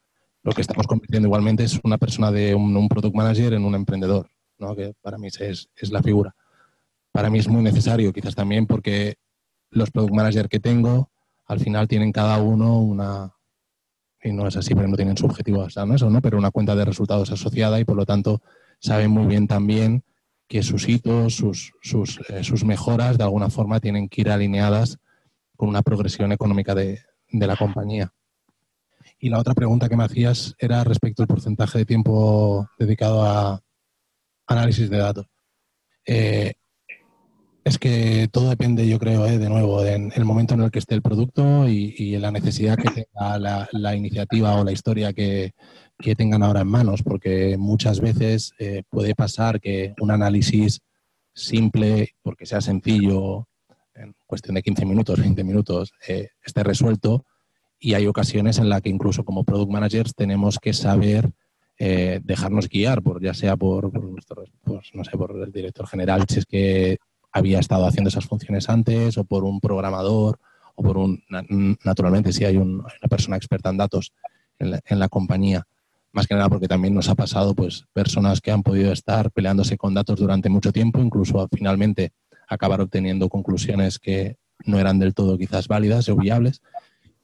[0.45, 4.28] Lo que estamos convirtiendo igualmente es una persona de un, product manager en un emprendedor,
[4.59, 4.76] ¿no?
[4.76, 6.34] que para mí es, es la figura.
[7.11, 9.16] Para mí es muy necesario, quizás también porque
[9.70, 11.11] los product managers que tengo,
[11.47, 13.34] al final tienen cada uno una,
[14.22, 16.20] y no es así porque no tienen su objetivo basado en eso, ¿no?
[16.20, 18.42] pero una cuenta de resultados asociada y por lo tanto
[18.80, 20.05] saben muy bien también
[20.47, 24.99] que sus hitos, sus, sus, eh, sus mejoras de alguna forma tienen que ir alineadas
[25.57, 28.12] con una progresión económica de, de la compañía.
[29.25, 33.59] Y la otra pregunta que me hacías era respecto al porcentaje de tiempo dedicado a
[34.47, 35.27] análisis de datos.
[36.05, 36.53] Eh,
[37.64, 40.79] es que todo depende, yo creo, eh, de nuevo, en el momento en el que
[40.79, 43.39] esté el producto y, en la necesidad que tenga
[43.72, 45.53] la, iniciativa o la historia que,
[45.99, 50.83] que tengan ahora en manos, porque muchas veces eh, puede pasar que un análisis
[51.33, 53.49] simple, porque sea sencillo,
[53.95, 57.25] en cuestión de 15 minutos, 20 minutos, esté resuelto
[57.81, 61.31] y hay ocasiones en las que incluso como product managers tenemos que saber
[61.79, 64.45] eh, dejarnos guiar, por, ya sea por, nuestro,
[64.95, 66.99] no sé, por el director general, si es que
[67.33, 70.39] había estado haciendo esas funciones antes, o por un programador,
[70.77, 71.45] o por un, na-
[71.85, 74.12] naturalmente, si hay un- una persona experta en datos
[74.61, 75.66] en la, en la compañía.
[76.12, 79.77] Más que nada porque también nos ha pasado, pues, personas que han podido estar peleándose
[79.77, 82.12] con datos durante mucho tiempo, incluso finalmente
[82.49, 86.62] acabar obteniendo conclusiones que no eran del todo quizás válidas o viables,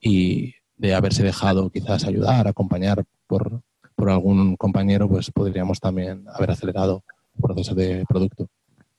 [0.01, 3.63] y de haberse dejado quizás ayudar, acompañar por,
[3.95, 8.49] por algún compañero, pues podríamos también haber acelerado el proceso de producto.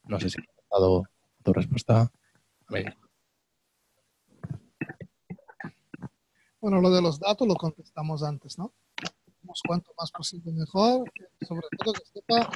[0.03, 1.03] No sé si he dado
[1.43, 2.11] tu respuesta.
[6.61, 8.73] Bueno, lo de los datos lo contestamos antes, ¿no?
[9.67, 12.47] Cuanto más posible mejor, sobre todo que sepa,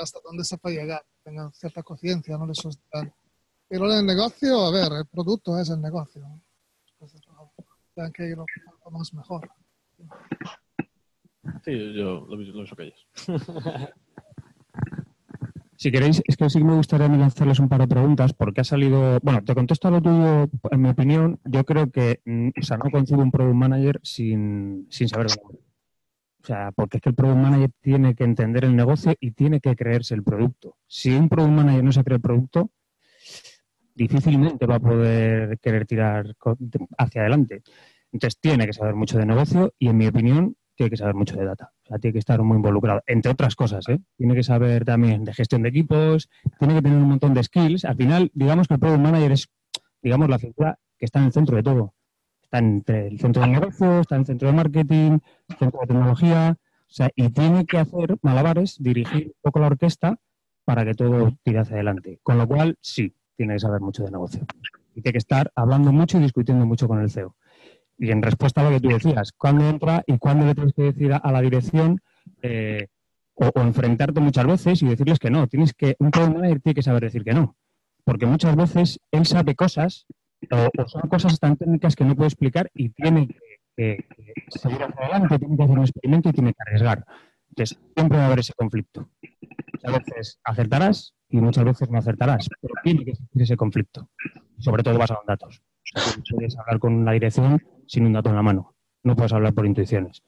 [0.00, 2.46] hasta dónde sepa llegar, tenga cierta conciencia, ¿no?
[2.46, 3.12] De esos detalles.
[3.68, 6.22] Pero en el negocio, a ver, el producto es el negocio.
[8.00, 9.50] Tengan que ir cuanto más mejor.
[11.64, 13.06] Sí, yo lo, lo uso que ellos.
[15.76, 18.34] Si queréis, es que sí que me gustaría a mí lanzarles un par de preguntas,
[18.34, 19.18] porque ha salido.
[19.22, 21.40] Bueno, te contesto a lo tuyo, en mi opinión.
[21.44, 25.28] Yo creo que, mm, o sea, no concibo un product manager sin, sin saber.
[25.28, 29.60] O sea, porque es que el product manager tiene que entender el negocio y tiene
[29.60, 30.76] que creerse el producto.
[30.86, 32.70] Si un product manager no se cree el producto,
[34.00, 36.34] difícilmente va a poder querer tirar
[36.96, 37.62] hacia adelante.
[38.12, 41.36] Entonces, tiene que saber mucho de negocio y, en mi opinión, tiene que saber mucho
[41.36, 41.72] de data.
[41.84, 43.86] O sea, tiene que estar muy involucrado, entre otras cosas.
[43.90, 44.00] ¿eh?
[44.16, 47.84] Tiene que saber también de gestión de equipos, tiene que tener un montón de skills.
[47.84, 49.48] Al final, digamos que el product manager es,
[50.02, 51.94] digamos, la figura que está en el centro de todo.
[52.42, 55.18] Está entre el centro del negocio, está en el centro de marketing,
[55.58, 60.16] centro de tecnología, o sea, y tiene que hacer malabares, dirigir un poco la orquesta
[60.64, 62.18] para que todo tire hacia adelante.
[62.22, 64.44] Con lo cual, sí, tiene que saber mucho de negocio.
[64.94, 67.36] Y tiene que estar hablando mucho y discutiendo mucho con el CEO.
[67.96, 70.82] Y en respuesta a lo que tú decías, ¿cuándo entra y cuándo le tienes que
[70.82, 72.02] decir a, la dirección
[72.42, 72.88] eh,
[73.32, 75.46] o, enfrentarte muchas veces y decirles que no?
[75.46, 77.56] Tienes que, un product manager tiene que saber decir que no.
[78.04, 80.04] Porque muchas veces él sabe cosas
[80.50, 83.26] o, son cosas tan técnicas que no puede explicar y tiene
[83.74, 84.04] que
[84.50, 87.06] seguir hacia adelante, tiene que hacer un experimento y tiene que arriesgar.
[87.50, 89.08] Entonces, siempre va a haber ese conflicto.
[89.84, 94.08] A veces acertarás y muchas veces no acertarás, pero tiene que existir ese conflicto,
[94.58, 95.62] sobre todo basado en datos.
[95.94, 99.54] No puedes hablar con la dirección sin un dato en la mano, no puedes hablar
[99.54, 100.22] por intuiciones.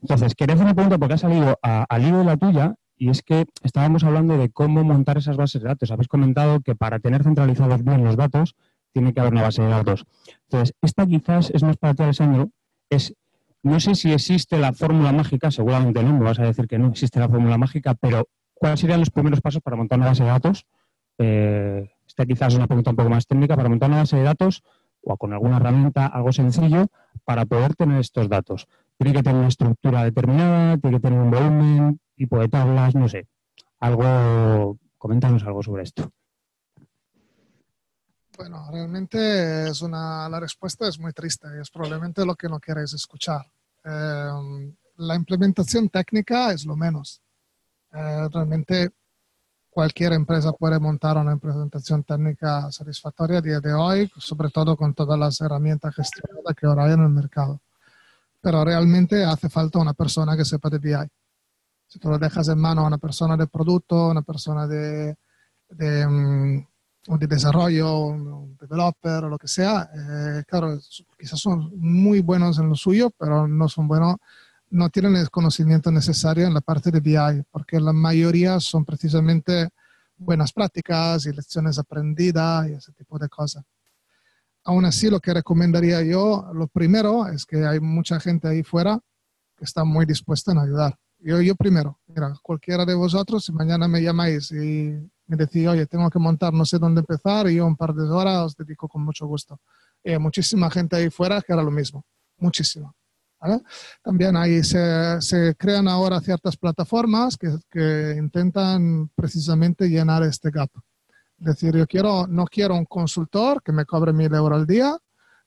[0.00, 3.22] Entonces, quería hacer una pregunta porque ha salido al hilo de la tuya y es
[3.22, 5.90] que estábamos hablando de cómo montar esas bases de datos.
[5.90, 8.56] Habéis comentado que para tener centralizados bien los datos
[8.92, 10.04] tiene que haber una base de datos.
[10.44, 12.50] Entonces, esta quizás es más para ti, Alessandro,
[12.90, 13.14] es,
[13.62, 16.88] no sé si existe la fórmula mágica, seguramente no, me vas a decir que no
[16.88, 20.28] existe la fórmula mágica, pero ¿cuáles serían los primeros pasos para montar una base de
[20.28, 20.66] datos?
[21.18, 24.22] Eh, esta quizás es una pregunta un poco más técnica, para montar una base de
[24.22, 24.62] datos
[25.02, 26.86] o con alguna herramienta, algo sencillo,
[27.24, 28.68] para poder tener estos datos.
[28.96, 33.08] Tiene que tener una estructura determinada, tiene que tener un volumen, tipo de tablas, no
[33.08, 33.26] sé.
[33.78, 36.10] Algo, coméntanos algo sobre esto.
[38.38, 42.60] Bueno, realmente es una, la respuesta es muy triste y es probablemente lo que no
[42.60, 43.44] queréis escuchar.
[43.84, 47.20] Eh, la implementación técnica es lo menos.
[47.92, 48.92] Eh, realmente
[49.68, 54.94] cualquier empresa puede montar una implementación técnica satisfactoria a día de hoy, sobre todo con
[54.94, 57.60] todas las herramientas gestionadas que ahora hay en el mercado.
[58.40, 61.08] Pero realmente hace falta una persona que sepa de BI.
[61.88, 65.16] Si tú lo dejas en mano a una persona de producto, una persona de,
[65.70, 66.66] de, mm,
[67.16, 70.78] de desarrollo, un developer o lo que sea, eh, claro,
[71.18, 74.16] quizás son muy buenos en lo suyo, pero no son buenos,
[74.70, 79.70] no tienen el conocimiento necesario en la parte de BI, porque la mayoría son precisamente
[80.18, 83.64] buenas prácticas y lecciones aprendidas y ese tipo de cosas.
[84.64, 88.98] Aún así, lo que recomendaría yo, lo primero es que hay mucha gente ahí fuera
[89.56, 90.98] que está muy dispuesta a ayudar.
[91.20, 94.94] Yo, yo primero, mira, cualquiera de vosotros, si mañana me llamáis y
[95.26, 98.08] me decís, oye, tengo que montar, no sé dónde empezar, y yo un par de
[98.08, 99.60] horas os dedico con mucho gusto.
[100.04, 102.04] Y hay muchísima gente ahí fuera que hará lo mismo,
[102.38, 102.94] muchísima.
[103.40, 103.60] ¿vale?
[104.02, 110.70] También ahí se, se, crean ahora ciertas plataformas que, que, intentan precisamente llenar este gap.
[111.40, 114.96] Es decir, yo quiero, no quiero un consultor que me cobre mil euros al día,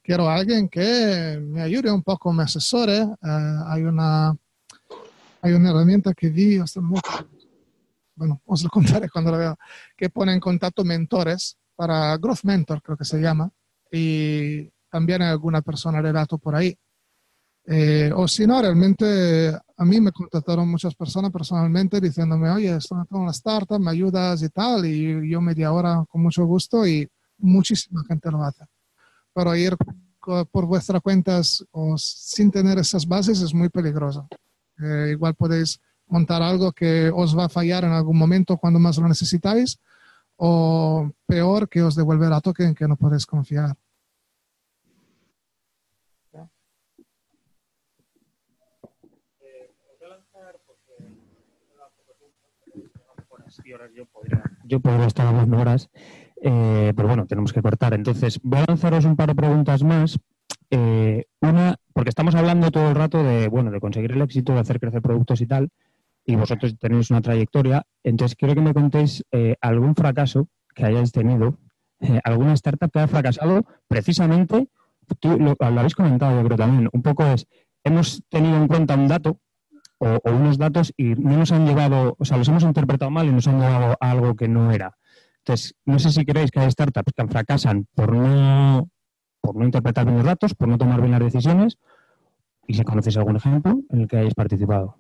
[0.02, 3.00] quiero alguien que me ayude un poco, me asesore.
[3.00, 4.36] Eh, hay, una,
[5.42, 7.10] hay una herramienta que vi hace mucho,
[8.16, 9.56] bueno, os lo contaré cuando lo vea,
[9.98, 13.52] que pone en contacto mentores para Growth Mentor, creo que se llama,
[13.92, 16.78] y también alguna persona de dato por ahí.
[17.66, 23.00] Eh, o si no, realmente a mí me contactaron muchas personas personalmente diciéndome, oye, estoy
[23.00, 27.08] en una startup, me ayudas y tal, y yo media hora con mucho gusto y
[27.38, 28.66] muchísima gente lo hace.
[29.34, 29.76] Pero ir
[30.52, 34.28] por vuestras cuentas o sin tener esas bases es muy peligroso.
[34.80, 38.98] Eh, igual podéis montar algo que os va a fallar en algún momento cuando más
[38.98, 39.80] lo necesitáis,
[40.36, 43.76] o peor, que os devolverá token en que no podéis confiar.
[53.94, 55.90] Yo podría, yo podría estar hablando horas,
[56.42, 57.94] eh, pero bueno, tenemos que cortar.
[57.94, 60.20] Entonces, voy a lanzaros un par de preguntas más.
[60.74, 64.62] Eh, una, porque estamos hablando todo el rato de, bueno, de conseguir el éxito, de
[64.62, 65.70] hacer crecer productos y tal,
[66.26, 67.84] y vosotros tenéis una trayectoria.
[68.04, 71.58] Entonces, quiero que me contéis eh, algún fracaso que hayáis tenido,
[72.00, 74.70] eh, alguna startup que haya fracasado precisamente,
[75.20, 77.46] tú lo, habéis comentado yo creo también, un poco es,
[77.84, 79.42] hemos tenido en cuenta un dato
[79.98, 83.28] o, o, unos datos y no nos han llevado, o sea, los hemos interpretado mal
[83.28, 84.98] y nos han llevado a algo que no era.
[85.40, 88.90] Entonces, no sé si creéis que hay startups que fracasan por no,
[89.42, 91.78] por no interpretar bien los datos, por no tomar bien las decisiones,
[92.68, 94.98] y si conocéis algún ejemplo en el que hayáis participado.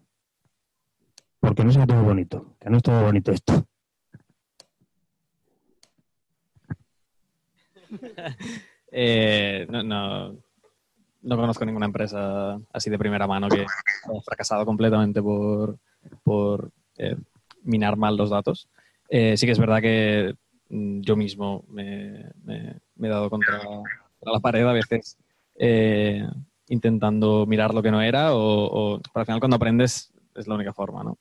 [1.39, 3.65] Porque no sea todo bonito, que no es todo bonito esto.
[8.91, 10.35] eh, no, no,
[11.21, 15.77] no, conozco ninguna empresa así de primera mano que haya fracasado completamente por,
[16.23, 17.17] por eh,
[17.63, 18.67] minar mal los datos.
[19.09, 20.35] Eh, sí que es verdad que
[20.69, 23.59] mm, yo mismo me, he dado contra,
[24.21, 25.17] contra, la pared a veces
[25.55, 26.25] eh,
[26.67, 30.73] intentando mirar lo que no era o, o al final cuando aprendes es la única
[30.73, 31.17] forma, ¿no?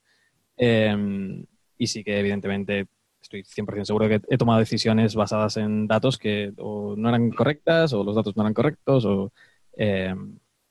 [0.57, 1.45] Eh,
[1.79, 2.87] y sí que evidentemente
[3.21, 7.93] estoy 100% seguro que he tomado decisiones basadas en datos que o no eran correctas
[7.93, 9.33] o los datos no eran correctos o
[9.77, 10.15] eh,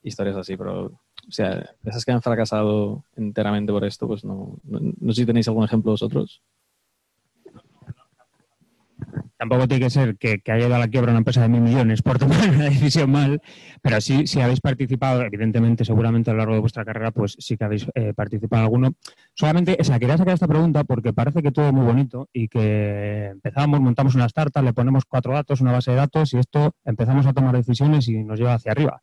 [0.04, 4.80] historias así, pero o sea, esas que han fracasado enteramente por esto, pues no, no,
[5.00, 6.42] no sé si tenéis algún ejemplo vosotros.
[9.38, 11.62] Tampoco tiene que ser que, que haya ido a la quiebra una empresa de mil
[11.62, 13.42] millones por tomar una decisión mal,
[13.82, 17.56] pero sí, si habéis participado, evidentemente, seguramente a lo largo de vuestra carrera, pues sí
[17.56, 18.96] que habéis eh, participado alguno.
[19.34, 22.50] Solamente, o sea, quería sacar esta pregunta porque parece que todo es muy bonito y
[22.50, 26.76] que empezamos, montamos una startup, le ponemos cuatro datos, una base de datos y esto
[26.84, 29.02] empezamos a tomar decisiones y nos lleva hacia arriba.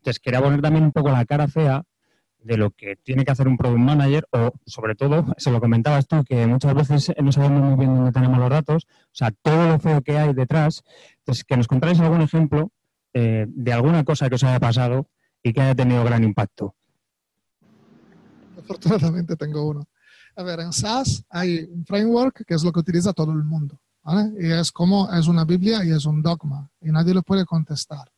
[0.00, 1.84] Entonces, quería poner también un poco la cara fea
[2.42, 6.06] de lo que tiene que hacer un product manager o, sobre todo, se lo comentabas
[6.06, 9.68] tú, que muchas veces no sabemos muy bien dónde tenemos los datos, o sea, todo
[9.68, 10.82] lo feo que hay detrás.
[11.18, 12.70] Entonces, que nos contáis algún ejemplo
[13.12, 15.08] eh, de alguna cosa que os haya pasado
[15.42, 16.74] y que haya tenido gran impacto.
[18.58, 19.88] Afortunadamente tengo uno.
[20.36, 23.80] A ver, en SAS hay un framework que es lo que utiliza todo el mundo,
[24.02, 24.32] ¿vale?
[24.38, 28.10] Y es como, es una Biblia y es un dogma, y nadie lo puede contestar.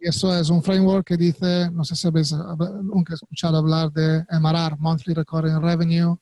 [0.00, 4.24] Y eso es un framework que dice, no sé si habéis nunca escuchado hablar de
[4.30, 6.16] MRR, Monthly Recurring Revenue.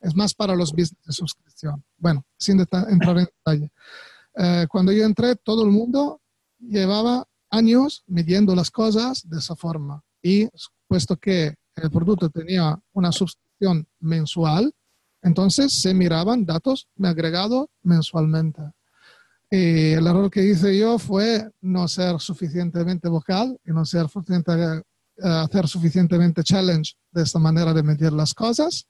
[0.00, 1.84] Es más para los business de suscripción.
[1.96, 3.70] Bueno, sin entrar en detalle.
[4.34, 6.20] Eh, cuando yo entré, todo el mundo
[6.58, 10.02] llevaba años midiendo las cosas de esa forma.
[10.22, 10.48] Y
[10.88, 14.72] puesto que el producto tenía una suscripción mensual,
[15.22, 18.62] entonces se miraban datos agregados mensualmente.
[19.50, 24.52] Y el error que hice yo fue no ser suficientemente vocal y no ser suficiente,
[24.52, 28.86] uh, hacer suficientemente challenge de esta manera de medir las cosas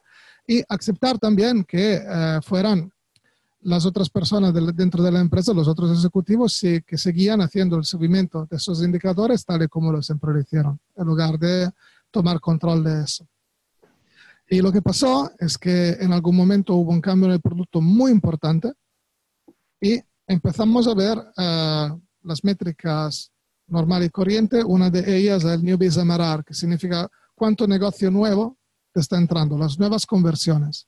[0.47, 2.93] y aceptar también que uh, fueran
[3.63, 7.77] las otras personas de, dentro de la empresa, los otros ejecutivos, sí, que seguían haciendo
[7.77, 11.71] el seguimiento de esos indicadores tal y como lo siempre lo hicieron, en lugar de
[12.11, 13.27] tomar control de eso.
[14.49, 17.81] Y lo que pasó es que en algún momento hubo un cambio en el producto
[17.81, 18.73] muy importante
[19.81, 20.01] y
[20.31, 21.89] empezamos a ver eh,
[22.23, 23.33] las métricas
[23.67, 24.63] normal y corriente.
[24.63, 28.57] Una de ellas es el New Business MRR, que significa cuánto negocio nuevo
[28.93, 30.87] te está entrando, las nuevas conversiones.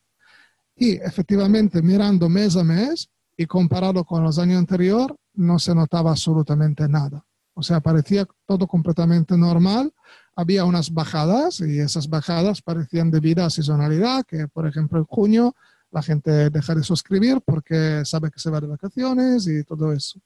[0.77, 6.11] Y efectivamente, mirando mes a mes y comparado con los años anteriores, no se notaba
[6.11, 7.25] absolutamente nada.
[7.55, 9.93] O sea, parecía todo completamente normal.
[10.37, 15.55] Había unas bajadas y esas bajadas parecían debidas a sezonalidad, que por ejemplo en junio
[15.93, 20.19] la gente deja de suscribir porque sabe que se va de vacaciones y todo eso.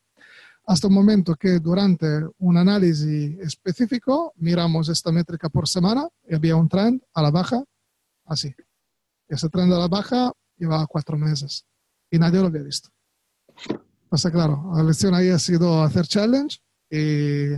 [0.65, 2.07] Hasta el momento que durante
[2.39, 7.63] un análisis específico miramos esta métrica por semana y había un trend a la baja,
[8.25, 8.55] así.
[9.29, 11.67] Ese trend a la baja llevaba cuatro meses
[12.11, 12.89] y nadie lo había visto.
[14.09, 16.59] O sea, claro, la lección ahí ha sido hacer challenge
[16.89, 17.55] y,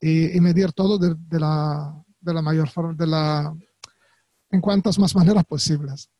[0.00, 3.56] y, y medir todo de, de, la, de la mayor forma, de la,
[4.50, 6.10] en cuantas más maneras posibles.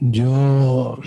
[0.00, 0.98] Yo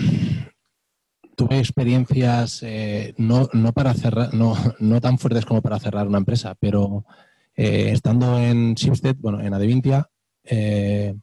[1.34, 6.18] tuve experiencias eh, no, no, para cerrar, no, no, tan fuertes como para cerrar una
[6.18, 7.04] empresa, pero
[7.56, 10.08] eh, estando en Shipstead, bueno, en Adevintia,
[10.44, 11.14] eh,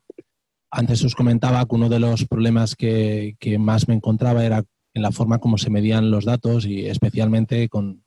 [0.72, 5.02] antes os comentaba que uno de los problemas que, que, más me encontraba era en
[5.02, 8.04] la forma como se medían los datos y especialmente con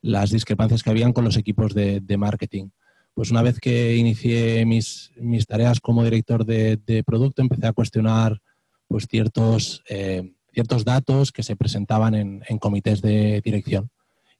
[0.00, 2.68] las discrepancias que habían con los equipos de, de marketing.
[3.14, 8.40] Pues una vez que inicié mis, mis tareas como director de, producto, empecé a cuestionar
[8.88, 13.90] pues ciertos, eh, ciertos datos que se presentaban en, comités de dirección.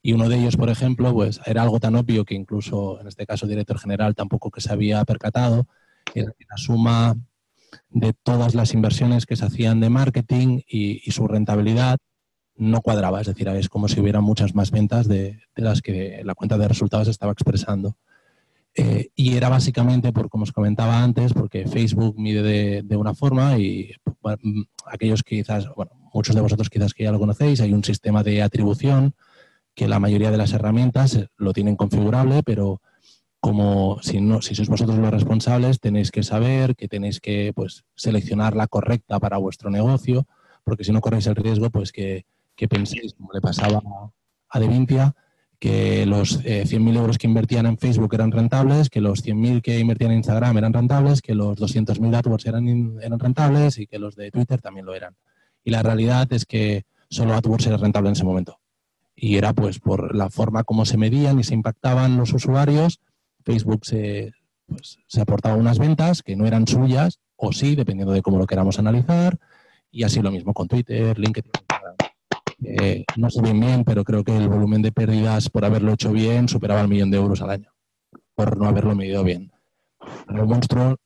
[0.03, 3.27] Y uno de ellos, por ejemplo, pues era algo tan obvio que incluso en este
[3.27, 5.69] caso el director general tampoco que se había percatado,
[6.15, 7.15] era la suma
[7.91, 11.99] de todas las inversiones que se hacían de marketing y, y su rentabilidad
[12.57, 13.21] no cuadraba.
[13.21, 16.59] Es decir, es como si hubiera muchas más ventas de, de las que la cuenta
[16.59, 17.97] de resultados estaba expresando.
[18.75, 23.15] Eh, y era básicamente, por como os comentaba antes, porque Facebook mide de, de una
[23.15, 23.93] forma y
[24.87, 28.23] aquellos que quizás, bueno, muchos de vosotros quizás que ya lo conocéis, hay un sistema
[28.23, 29.15] de atribución
[29.75, 32.81] que la mayoría de las herramientas lo tienen configurable, pero
[33.41, 37.85] como si, no, si sois vosotros los responsables, tenéis que saber que tenéis que pues,
[37.97, 40.27] seleccionar la correcta para vuestro negocio,
[40.65, 43.83] porque si no corréis el riesgo, pues que, que penséis, como le pasaba
[44.49, 45.15] a Devintia,
[45.63, 49.79] que los eh, 100.000 euros que invertían en Facebook eran rentables, que los 100.000 que
[49.79, 54.17] invertían en Instagram eran rentables, que los 200.000 AdWords eran, eran rentables y que los
[54.17, 55.15] de Twitter también lo eran.
[55.63, 58.59] Y la realidad es que solo AdWords era rentable en ese momento.
[59.15, 62.99] Y era pues por la forma como se medían y se impactaban los usuarios,
[63.45, 64.33] Facebook se,
[64.67, 68.49] pues, se aportaba unas ventas que no eran suyas, o sí, dependiendo de cómo lo
[68.49, 69.39] queramos analizar,
[69.93, 71.53] y así lo mismo con Twitter, LinkedIn,
[72.65, 76.13] eh, no sé bien bien, pero creo que el volumen de pérdidas por haberlo hecho
[76.13, 77.73] bien superaba el millón de euros al año,
[78.35, 79.53] por no haberlo medido bien.
[80.27, 80.97] Pero monstruo,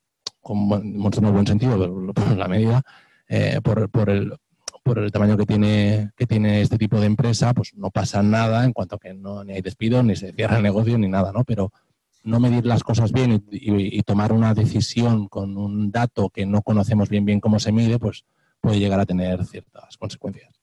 [0.41, 0.59] con
[0.97, 2.83] monstruo en el buen sentido, pero la medida,
[3.29, 4.35] eh, por, por, el,
[4.83, 8.65] por el tamaño que tiene, que tiene este tipo de empresa, pues no pasa nada
[8.65, 11.33] en cuanto a que no, ni hay despido, ni se cierra el negocio, ni nada,
[11.33, 11.45] ¿no?
[11.45, 11.73] Pero
[12.23, 16.45] no medir las cosas bien y, y, y tomar una decisión con un dato que
[16.45, 18.25] no conocemos bien bien cómo se mide, pues
[18.61, 20.56] puede llegar a tener ciertas consecuencias.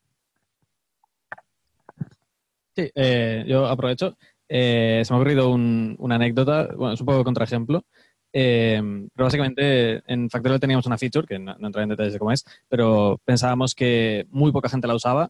[2.75, 4.17] Sí, eh, yo aprovecho.
[4.49, 7.85] Eh, se me ha ocurrido un, una anécdota, bueno, es un poco contraejemplo,
[8.33, 8.81] eh,
[9.15, 12.31] pero básicamente en Factorial teníamos una feature, que no, no entraré en detalles de cómo
[12.31, 15.29] es, pero pensábamos que muy poca gente la usaba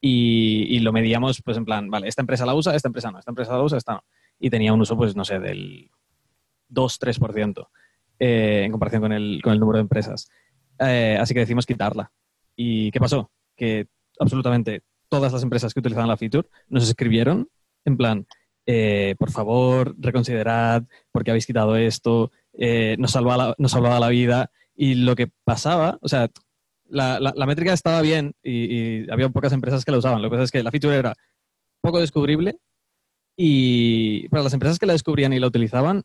[0.00, 3.30] y, lo medíamos pues en plan, vale, esta empresa la usa, esta empresa no, esta
[3.30, 4.04] empresa la usa, esta no.
[4.38, 5.90] Y tenía un uso, pues no sé, del
[6.70, 7.68] 2-3%
[8.20, 10.30] eh, en comparación con el, con el número de empresas.
[10.78, 12.12] Eh, así que decidimos quitarla.
[12.54, 13.32] ¿Y qué pasó?
[13.56, 13.88] Que
[14.20, 17.48] absolutamente todas las empresas que utilizaban la feature nos escribieron
[17.84, 18.26] en plan,
[18.66, 24.08] eh, por favor, reconsiderad porque habéis quitado esto, eh, nos, salvaba la, nos salvaba la
[24.08, 24.50] vida.
[24.74, 26.30] Y lo que pasaba, o sea,
[26.84, 30.22] la, la, métrica estaba bien y, y, había pocas empresas que la usaban.
[30.22, 31.14] Lo que pasa es que la feature era
[31.80, 32.58] poco descubrible
[33.36, 36.04] y para las empresas que la descubrían y la utilizaban,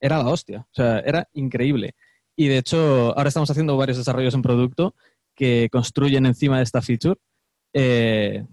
[0.00, 0.66] era la hostia.
[0.70, 1.94] O sea, era increíble.
[2.36, 4.94] Y de hecho, ahora estamos haciendo varios desarrollos en producto
[5.34, 7.20] que construyen encima de esta feature
[7.74, 8.46] eh,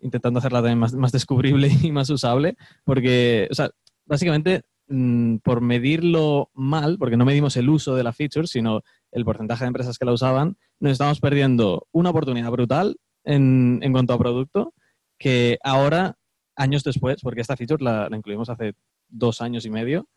[0.00, 3.70] intentando hacerla también más, descubrible y más usable, porque, o sea,
[4.06, 8.82] básicamente mmm, por medirlo mal, porque no medimos el uso de la feature, sino
[9.12, 13.92] el porcentaje de empresas que la usaban, nos estamos perdiendo una oportunidad brutal en, en
[13.92, 14.72] cuanto a producto,
[15.18, 16.16] que ahora,
[16.56, 18.74] años después, porque esta feature la, la incluimos hace
[19.08, 20.08] dos años y medio,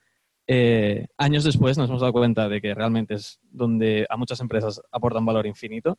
[0.47, 4.81] eh, años después nos hemos dado cuenta de que realmente es donde a muchas empresas
[4.91, 5.97] aportan valor infinito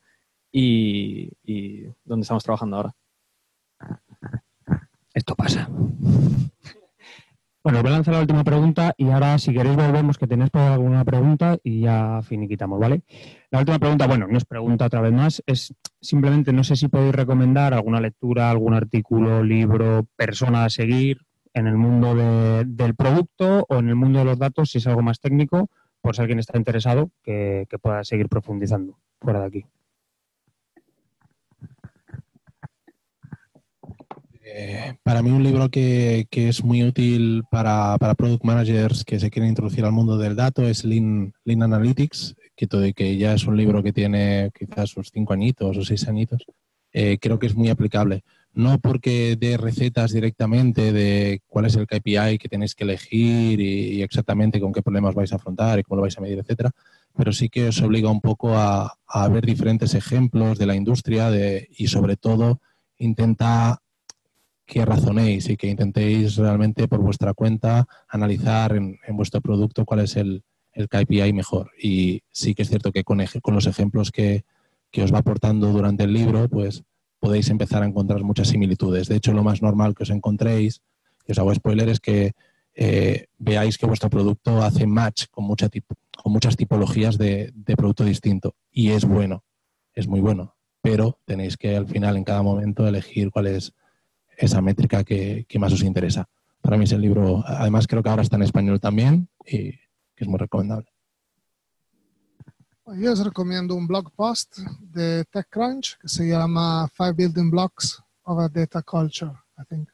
[0.52, 2.92] y, y donde estamos trabajando ahora.
[5.14, 5.68] Esto pasa.
[7.64, 10.62] Bueno, voy a lanzar la última pregunta y ahora, si queréis, volvemos, que tenéis por
[10.62, 13.02] alguna pregunta y ya finiquitamos, ¿vale?
[13.52, 16.88] La última pregunta, bueno, no es pregunta otra vez más, es simplemente no sé si
[16.88, 21.18] podéis recomendar alguna lectura, algún artículo, libro, persona a seguir
[21.54, 24.86] en el mundo de- del producto o en el mundo de los datos, si es
[24.88, 25.70] algo más técnico,
[26.00, 29.64] por si alguien está interesado, que pueda seguir profundizando fuera de aquí.
[35.02, 39.30] Para mí un libro que, que es muy útil para, para product managers que se
[39.30, 43.46] quieren introducir al mundo del dato es Lean, Lean Analytics, que, todo, que ya es
[43.46, 46.44] un libro que tiene quizás sus cinco añitos o seis añitos.
[46.92, 48.22] Eh, creo que es muy aplicable.
[48.52, 53.94] No porque dé recetas directamente de cuál es el KPI que tenéis que elegir y,
[53.94, 56.70] y exactamente con qué problemas vais a afrontar y cómo lo vais a medir, etcétera,
[57.16, 61.30] pero sí que os obliga un poco a, a ver diferentes ejemplos de la industria
[61.30, 62.60] de, y sobre todo
[62.98, 63.80] intenta
[64.72, 70.16] que razonéis y que intentéis realmente por vuestra cuenta analizar en, vuestro producto cuál es
[70.16, 70.42] el,
[70.74, 71.72] KPI mejor.
[71.78, 74.46] Y sí que es cierto que con, con los ejemplos que,
[74.90, 76.84] que, os va aportando durante el libro, pues
[77.20, 79.08] podéis empezar a encontrar muchas similitudes.
[79.08, 80.80] De hecho, lo más normal que os encontréis,
[81.26, 82.32] y os hago spoiler, es que
[82.74, 88.54] eh, veáis que vuestro producto hace match con muchas tipologías de, de producto distinto.
[88.70, 89.44] Y es bueno,
[89.92, 90.54] es muy bueno.
[90.80, 93.74] Pero tenéis que al final, en cada momento, elegir cuál es
[94.44, 96.28] esa métrica que, que, más os interesa.
[96.60, 100.24] Para mí es el libro, además creo que ahora está en español también y que
[100.24, 100.88] es muy recomendable.
[102.98, 108.38] Yo os recomiendo un blog post de TechCrunch que se llama Five Building Blocks of
[108.38, 109.88] a Data Culture, I think.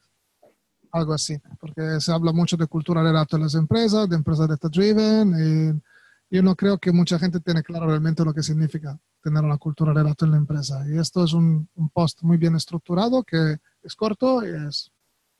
[0.91, 4.47] Algo así, porque se habla mucho de cultura de datos en las empresas, de empresas
[4.47, 5.81] data driven, y
[6.29, 9.93] yo no creo que mucha gente tiene claro realmente lo que significa tener una cultura
[9.93, 10.85] de datos en la empresa.
[10.87, 14.91] Y esto es un, post muy bien estructurado que es corto y es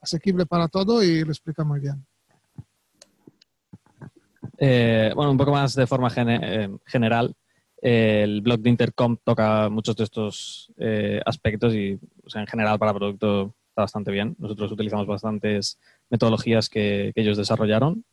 [0.02, 2.06] asequible para todo y lo explica muy bien.
[4.58, 7.36] Eh, bueno, un poco más de forma eh, general,
[7.82, 12.78] el blog de Intercom toca muchos de estos eh, aspectos y o sea, en general
[12.80, 14.36] para producto está bastante bien.
[14.40, 15.80] Nosotros utilizamos bastantes
[16.10, 18.04] metodologías que, ellos desarrollaron.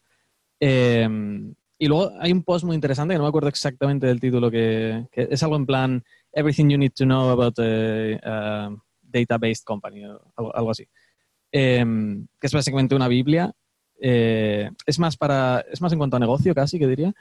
[1.78, 5.07] Y luego hay un post muy interesante que no me acuerdo exactamente del título, que,
[5.12, 8.70] es algo en plan Everything you need to know about a,
[9.03, 10.86] data-based company, o algo, algo así.
[11.53, 11.85] Eh,
[12.40, 13.53] que es básicamente una Biblia.
[13.98, 17.15] Eh, es, más para, es más en cuanto a negocio casi, que diría.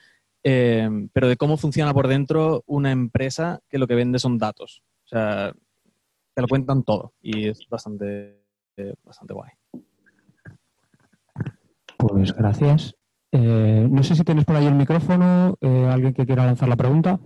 [0.44, 4.84] Eh, pero de cómo funciona por dentro una empresa que lo que vende son datos.
[5.06, 5.53] O sea,
[6.34, 8.41] te lo cuentan todo y es bastante,
[9.03, 9.52] bastante guay.
[11.98, 12.94] Pues gracias.
[13.38, 16.78] Eh, no sé si tienes por ahí el micrófono, eh, alguien que quiera lanzar la
[16.78, 17.20] pregunta.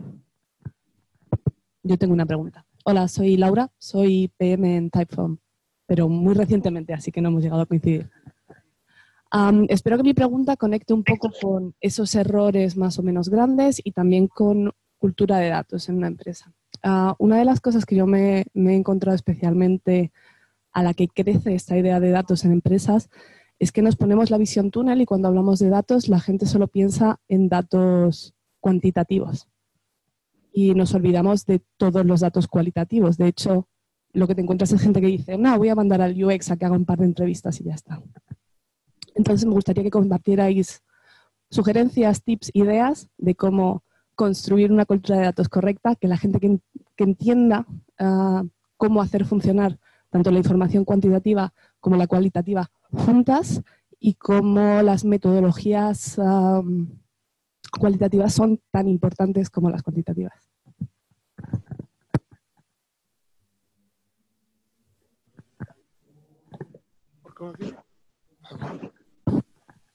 [1.84, 2.66] Yo tengo una pregunta.
[2.84, 5.38] Hola, soy Laura, soy PM en Typeform,
[5.86, 8.10] pero muy recientemente, así que no hemos llegado a coincidir.
[9.68, 13.92] Espero que mi pregunta conecte un poco con esos errores más o menos grandes y
[13.92, 16.52] también con cultura de datos en una empresa.
[16.84, 20.12] Uh, una de las cosas que yo me, me he encontrado especialmente
[20.72, 23.12] a la que crece esta idea de datos en empresas
[23.60, 26.68] es que nos ponemos la visión túnel y cuando hablamos de datos la gente solo
[26.68, 29.48] piensa en datos cuantitativos
[30.52, 33.18] y nos olvidamos de todos los datos cualitativos.
[33.18, 33.68] De hecho,
[34.14, 36.58] lo que te encuentras es gente que dice, no, voy a mandar al UX a
[36.58, 38.02] que haga un par de entrevistas y ya está.
[39.16, 40.82] Entonces me gustaría que compartierais
[41.50, 43.84] sugerencias, tips, ideas de cómo
[44.16, 46.60] construir una cultura de datos correcta, que la gente que,
[46.98, 47.66] entienda
[48.00, 49.80] uh, cómo hacer funcionar
[50.10, 53.62] tanto la información cuantitativa como la cualitativa juntas
[54.00, 56.20] y cómo las metodologías
[57.80, 60.50] cualitativas son tan importantes como las cuantitativas.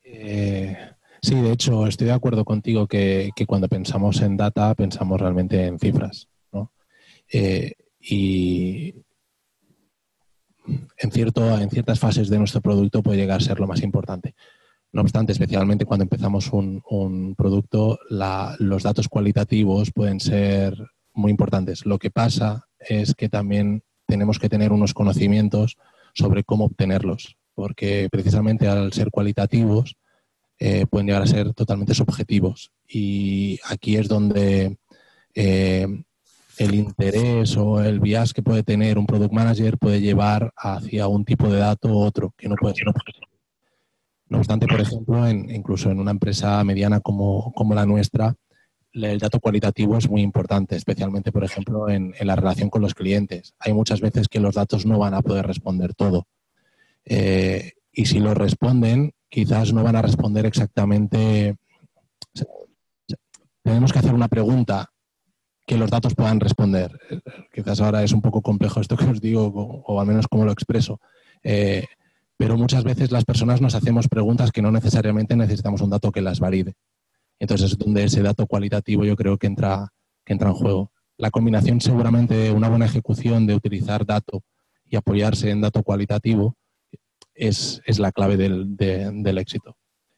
[0.04, 0.76] Eh,
[1.20, 5.66] sí, de hecho, estoy de acuerdo contigo que, que, cuando pensamos en data pensamos realmente
[5.66, 6.28] en cifras.
[6.52, 6.72] ¿no?
[7.32, 8.94] Eh, y
[11.04, 14.34] en, cierto, en ciertas fases de nuestro producto puede llegar a ser lo más importante.
[14.92, 20.76] No obstante, especialmente cuando empezamos un, producto, los datos cualitativos pueden ser
[21.12, 21.84] muy importantes.
[21.84, 25.76] Lo que pasa es que también tenemos que tener unos conocimientos
[26.14, 29.96] sobre cómo obtenerlos, porque precisamente al ser cualitativos
[30.58, 32.70] eh, pueden llegar a ser totalmente subjetivos.
[32.86, 34.78] Y aquí es donde
[35.34, 35.88] eh,
[36.58, 41.24] el interés o el bias que puede tener un product manager puede llevar hacia un
[41.24, 42.86] tipo de dato u otro, que no puede ser.
[44.28, 48.34] No obstante, por ejemplo, en, incluso en una empresa mediana como, como, la nuestra,
[48.92, 53.54] el dato cualitativo es muy importante, especialmente, por ejemplo, en, la relación con los clientes.
[53.58, 56.26] Hay muchas veces que los datos no van a poder responder todo.
[57.04, 61.56] Eh, y si lo responden, quizás no van a responder exactamente.
[63.62, 64.93] tenemos que hacer una pregunta
[65.66, 66.98] que los datos puedan responder.
[67.52, 69.46] Quizás ahora es un poco complejo esto que os digo,
[69.86, 71.00] o, al menos cómo lo expreso.
[71.42, 71.84] Eh,
[72.36, 76.20] pero muchas veces las personas nos hacemos preguntas que no necesariamente necesitamos un dato que
[76.20, 76.74] las valide.
[77.38, 79.88] Entonces es donde ese dato cualitativo yo creo que entra,
[80.24, 80.92] que entra en juego.
[81.16, 84.42] La combinación seguramente de una buena ejecución de utilizar dato
[84.88, 86.56] y apoyarse en dato cualitativo
[87.34, 89.76] es, es la clave del, de- del éxito.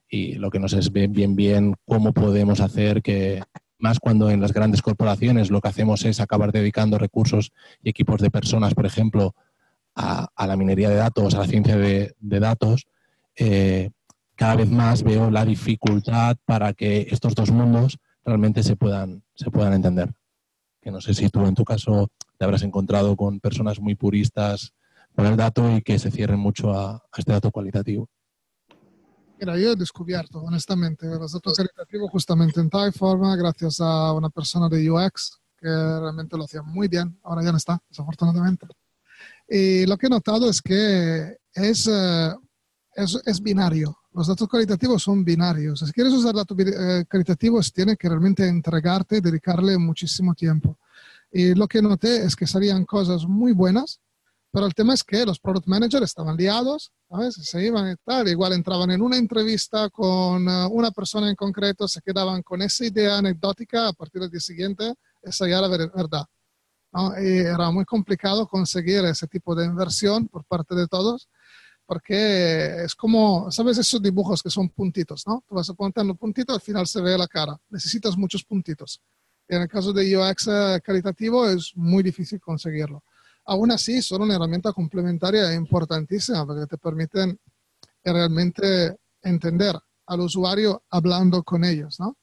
[0.09, 3.43] Y lo que nos es bien, bien, bien cómo podemos hacer que,
[3.78, 8.20] más cuando en las grandes corporaciones lo que hacemos es acabar dedicando recursos y equipos
[8.20, 9.35] de personas, por ejemplo,
[9.94, 12.86] a, la minería de datos, a la ciencia de, datos,
[13.36, 13.90] eh,
[14.35, 19.51] cada vez más veo la dificultad para que estos dos mundos realmente se puedan, se
[19.51, 20.12] puedan entender.
[20.82, 24.74] Que no sé si tú en tu caso te habrás encontrado con personas muy puristas
[25.15, 28.11] con el dato y que se cierren mucho a este dato cualitativo.
[29.38, 34.68] Mira, yo he descubierto, honestamente, los datos cualitativos justamente en Typeform, gracias a una persona
[34.68, 37.18] de UX que realmente lo hacía muy bien.
[37.22, 38.66] Ahora ya no está, desafortunadamente.
[39.48, 42.34] Y lo que he notado es que es, eh,
[42.94, 43.98] es, es binario.
[44.12, 45.80] Los datos cualitativos son binarios.
[45.80, 50.78] Si quieres usar datos eh, cualitativos, tienes que realmente entregarte dedicarle muchísimo tiempo.
[51.30, 54.00] Y lo que noté es que salían cosas muy buenas,
[54.56, 57.34] pero el tema es que los product managers estaban liados, ¿sabes?
[57.34, 61.86] Se iban y tal, igual entraban en una entrevista con eh, una persona en concreto,
[61.86, 65.90] se quedaban con esa idea anecdótica, a partir del día siguiente, esa ya era ver-
[65.94, 66.24] verdad.
[66.90, 67.12] ¿no?
[67.22, 71.28] Y era muy complicado conseguir ese tipo de inversión por parte de todos,
[71.84, 73.76] porque es como, ¿sabes?
[73.76, 75.44] Esos dibujos que son puntitos, ¿no?
[75.46, 77.58] Tú vas apuntando puntitos, al final se ve la cara.
[77.68, 79.02] Necesitas muchos puntitos.
[79.50, 83.02] Y en el caso de UX eh, caritativo es muy difícil conseguirlo.
[83.47, 87.39] Aún así, son una herramienta complementaria e importantísima porque te permiten
[88.05, 92.16] realmente entender al usuario hablando con ellos, ¿no?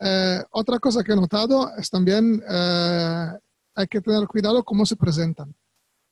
[0.00, 3.26] Eh, otra cosa que he notado es también eh,
[3.74, 5.54] hay que tener cuidado cómo se presentan.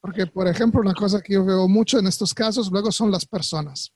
[0.00, 3.26] Porque, por ejemplo, una cosa que yo veo mucho en estos casos luego son las
[3.26, 3.92] personas.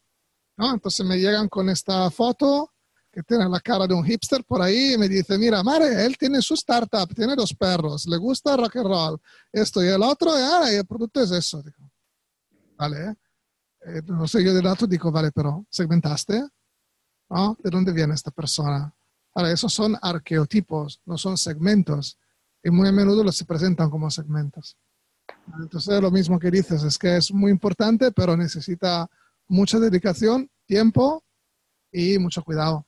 [0.56, 0.72] ¿no?
[0.72, 2.73] Entonces me llegan con esta foto
[3.14, 6.18] que tiene la cara de un hipster por ahí y me dice, mira, Mare, él
[6.18, 9.20] tiene su startup, tiene dos perros, le gusta rock and roll,
[9.52, 11.62] esto y el otro, y, ah, y el producto es eso.
[11.62, 11.90] Digo,
[12.76, 13.10] vale,
[13.86, 14.02] ¿eh?
[14.06, 16.42] No sé, yo de datos digo, vale, pero ¿segmentaste?
[17.30, 17.56] ¿No?
[17.62, 18.92] ¿De dónde viene esta persona?
[19.34, 22.18] Ahora, esos son arqueotipos, no son segmentos.
[22.62, 24.76] Y muy a menudo los se presentan como segmentos.
[25.60, 29.08] Entonces, lo mismo que dices, es que es muy importante, pero necesita
[29.46, 31.22] mucha dedicación, tiempo
[31.92, 32.86] y mucho cuidado.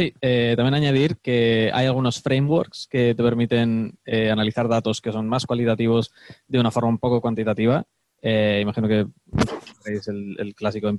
[0.00, 5.12] Sí, eh, también añadir que hay algunos frameworks que te permiten eh, analizar datos que
[5.12, 6.10] son más cualitativos
[6.48, 7.84] de una forma un poco cuantitativa.
[8.22, 9.04] Eh, imagino que
[9.84, 10.90] es el, el clásico.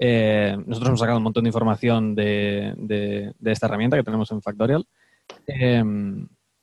[0.00, 4.28] Eh, nosotros hemos sacado un montón de información de, de- de esta herramienta que tenemos
[4.32, 4.84] en Factorial.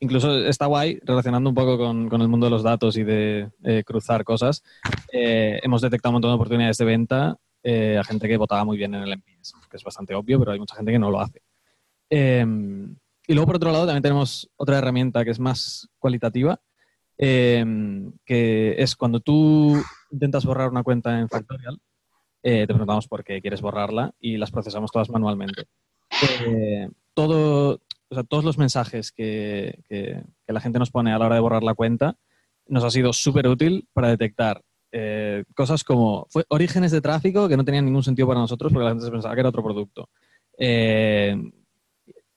[0.02, 3.50] Incluso está guay, relacionando un poco con, con el mundo de los datos y de
[3.86, 4.66] cruzar cosas.
[5.14, 7.38] Hemos detectado un montón de oportunidades de venta
[7.70, 10.52] eh, a gente que votaba muy bien en el MPS, que es bastante obvio, pero
[10.54, 11.42] hay mucha gente que no lo hace.
[12.10, 12.46] Eh,
[13.28, 16.62] y luego, por otro lado, también tenemos otra herramienta que es más cualitativa,
[17.18, 17.66] eh,
[18.26, 19.76] que es cuando tú
[20.12, 21.78] intentas borrar una cuenta en Factorial,
[22.44, 25.66] eh, te preguntamos por qué quieres borrarla y las procesamos todas manualmente.
[26.46, 27.82] Eh, todo,
[28.30, 31.64] todos los mensajes que, que- que la gente nos pone a la hora de borrar
[31.64, 32.16] la cuenta
[32.70, 34.62] nos ha sido súper útil para detectar
[35.00, 38.90] eh, cosas como orígenes de tráfico que no tenían ningún sentido para nosotros porque la
[38.90, 40.10] gente se pensaba que era otro producto.
[40.58, 41.36] Eh,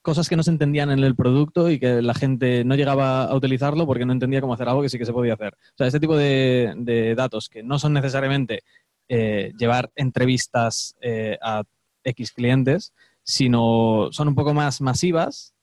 [0.02, 3.34] cosas que no se entendían en el producto y que la gente no llegaba a
[3.34, 5.54] utilizarlo porque no entendía cómo hacer algo que sí que se podía hacer.
[5.54, 8.62] O sea, este tipo de, datos que no son necesariamente
[9.08, 10.96] eh, llevar entrevistas
[11.40, 11.62] a
[12.04, 12.92] X clientes,
[13.22, 15.54] sino son un poco más masivas,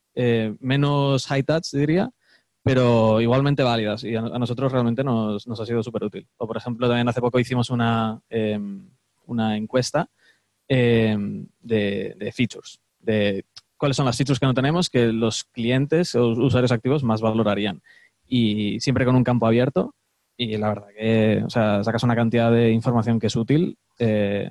[0.58, 2.10] menos high touch, diría,
[2.68, 6.26] pero igualmente válidas y a, a nosotros realmente nos, nos ha sido súper útil.
[6.36, 8.58] O, por ejemplo, también hace poco hicimos una, eh,
[9.26, 10.08] una encuesta
[10.68, 11.16] eh,
[11.60, 13.44] de, de features, de
[13.76, 17.80] cuáles son las features que no tenemos que los clientes o usuarios activos más valorarían.
[18.26, 19.94] Y siempre con un campo abierto.
[20.36, 23.78] Y la verdad que, o sea, sacas una cantidad de información que es útil.
[23.98, 24.50] eh,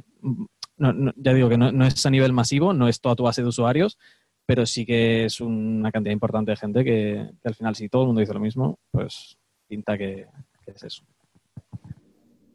[0.77, 3.23] no- no- ya digo que no, no es a nivel masivo, no es toda tu
[3.23, 3.98] base de usuarios,
[4.47, 8.07] pero sí que es una cantidad importante de gente que, al final, si todo el
[8.07, 9.37] mundo dice lo mismo, pues
[9.67, 10.25] pinta que,
[10.65, 11.03] es eso.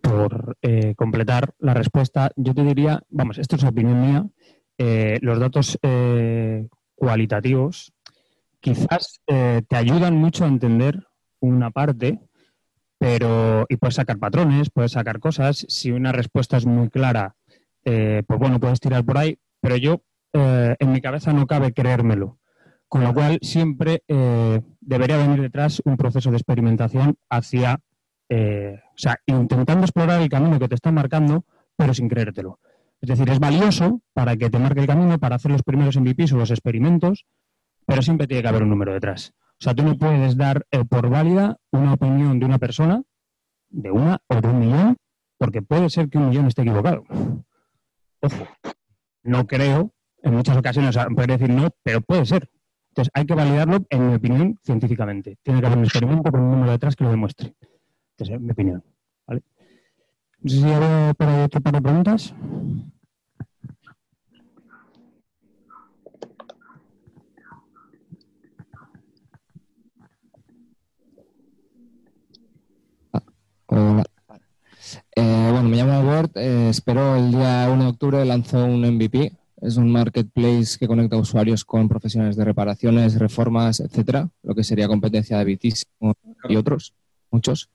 [0.01, 4.27] por eh, completar la respuesta, yo te diría, vamos, esto es opinión mía,
[4.79, 7.93] eh, los datos eh, cualitativos
[8.59, 11.07] quizás eh, te ayudan mucho a entender
[11.41, 12.21] una parte,
[12.99, 15.67] pero y puedes sacar patrones, puedes sacar cosas.
[15.69, 17.35] Si una respuesta es muy clara,
[17.83, 20.03] pues bueno, puedes tirar por ahí, pero yo
[20.33, 22.39] eh, en mi cabeza no cabe creérmelo.
[22.89, 27.81] Con lo cual siempre eh, debería venir detrás un proceso de experimentación hacia,
[28.29, 31.45] eh, o sea, intentando explorar el camino que te está marcando,
[31.77, 32.59] pero sin creértelo.
[33.01, 36.33] Es decir, es valioso para que te marque el camino, para hacer los primeros MVPs
[36.35, 37.25] o los experimentos,
[37.87, 39.33] pero siempre tiene que haber un número detrás.
[39.53, 43.03] O sea, tú no puedes dar por válida una opinión de una persona,
[43.71, 44.97] de una o de un millón,
[45.39, 47.05] porque puede ser que un millón esté equivocado.
[48.21, 48.47] Ojo,
[49.25, 49.93] no creo,
[50.23, 52.49] en muchas ocasiones puede decir no, pero puede ser.
[52.91, 55.39] Entonces, hay que validarlo, en mi opinión, científicamente.
[55.43, 57.55] Tiene que haber un experimento con un número detrás que lo demuestre.
[58.13, 58.85] Entonces, es mi opinión.
[59.27, 59.43] ¿vale?
[60.41, 62.35] No sé si hay por ahí otro par de preguntas.
[73.67, 74.05] Hola.
[75.17, 76.33] Eh, bueno, me llamo Word.
[76.35, 79.33] Eh, espero el día 1 de octubre lanzo un MVP.
[79.63, 84.89] Es un marketplace que conecta usuarios con profesionales de reparaciones, reformas, etcétera, lo que sería
[84.89, 86.15] competencia de Bitísimo
[86.49, 86.95] y otros,
[87.31, 87.71] muchos.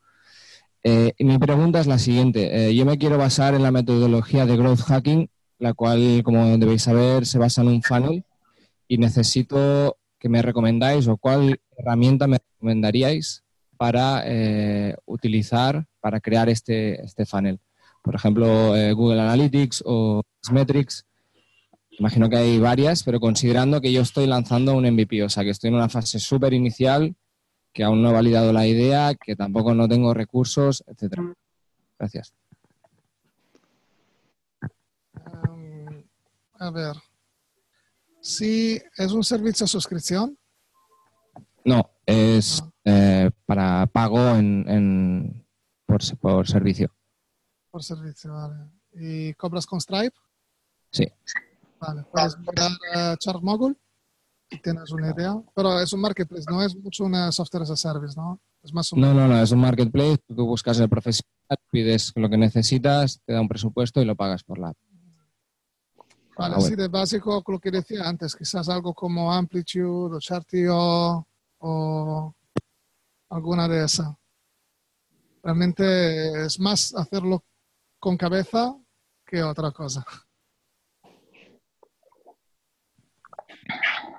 [0.83, 2.67] Eh, mi pregunta es la siguiente.
[2.67, 6.81] Eh, yo me quiero basar en la metodología de growth hacking, la cual, como debéis
[6.81, 8.25] saber, se basa en un funnel
[8.89, 13.45] y necesito que me recomendáis o cuál herramienta me recomendaríais
[13.77, 17.61] para eh, utilizar para crear este, este funnel.
[18.03, 21.06] Por ejemplo, Google Analytics o Metrics.
[21.99, 25.49] Imagino que hay varias, pero considerando que yo estoy lanzando un MVP, o sea, que
[25.49, 27.15] estoy en una fase súper inicial,
[27.73, 31.33] que aún no he validado la idea, que tampoco no tengo recursos, etcétera.
[31.97, 32.33] Gracias.
[35.13, 36.03] Um,
[36.59, 36.95] a ver.
[38.21, 40.37] Si es un servicio de suscripción,
[41.65, 45.45] No, es eh, para pago en, en-
[45.85, 46.93] por, por servicio.
[47.71, 48.69] por servicio, vale.
[48.93, 50.15] ¿Y cobras con Stripe?
[50.91, 51.05] Sí.
[51.79, 52.03] Vale.
[52.11, 53.77] Puedes mirar a Chartmogul
[54.49, 55.35] y tienes una idea.
[55.55, 58.39] Pero es un marketplace, no es mucho una software as a service, ¿no?
[58.63, 59.01] Es más un...
[59.01, 60.17] No, no, no, es un marketplace.
[60.27, 64.43] Tú buscas el profesional, pides lo que necesitas, te da un presupuesto y lo pagas
[64.43, 64.77] por la app.
[66.37, 66.61] Vale, Ah, bueno.
[66.61, 71.27] sí, de básico, lo que decía antes, quizás algo como Amplitude o Chartio
[71.59, 72.35] o
[73.29, 74.13] alguna de esas.
[75.43, 77.43] Realmente es más hacerlo
[77.99, 78.75] con cabeza
[79.25, 80.05] que otra cosa.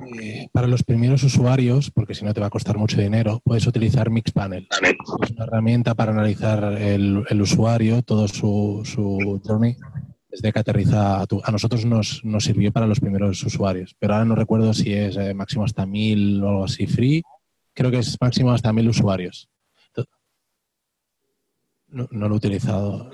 [0.07, 3.67] Eh, para los primeros usuarios, porque si no te va a costar mucho dinero, puedes
[3.67, 4.69] utilizar Mixpanel.
[5.23, 9.77] Es una herramienta para analizar el, el usuario, todo su, su journey,
[10.31, 14.15] desde que aterriza a, tu- a nosotros nos, nos sirvió para los primeros usuarios, pero
[14.15, 17.23] ahora no recuerdo si es eh, máximo hasta mil o algo así free.
[17.75, 19.49] Creo que es máximo hasta mil usuarios.
[21.89, 23.11] No, no lo he utilizado.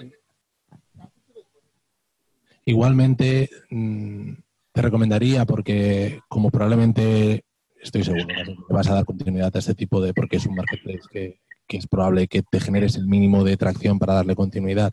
[2.65, 4.32] Igualmente, mm,
[4.75, 7.45] te recomendaría, porque como probablemente
[7.81, 11.03] estoy seguro que vas a dar continuidad a este tipo de, porque es un marketplace
[11.11, 11.39] que,
[11.69, 14.91] que es probable que te generes el mínimo de tracción para darle continuidad.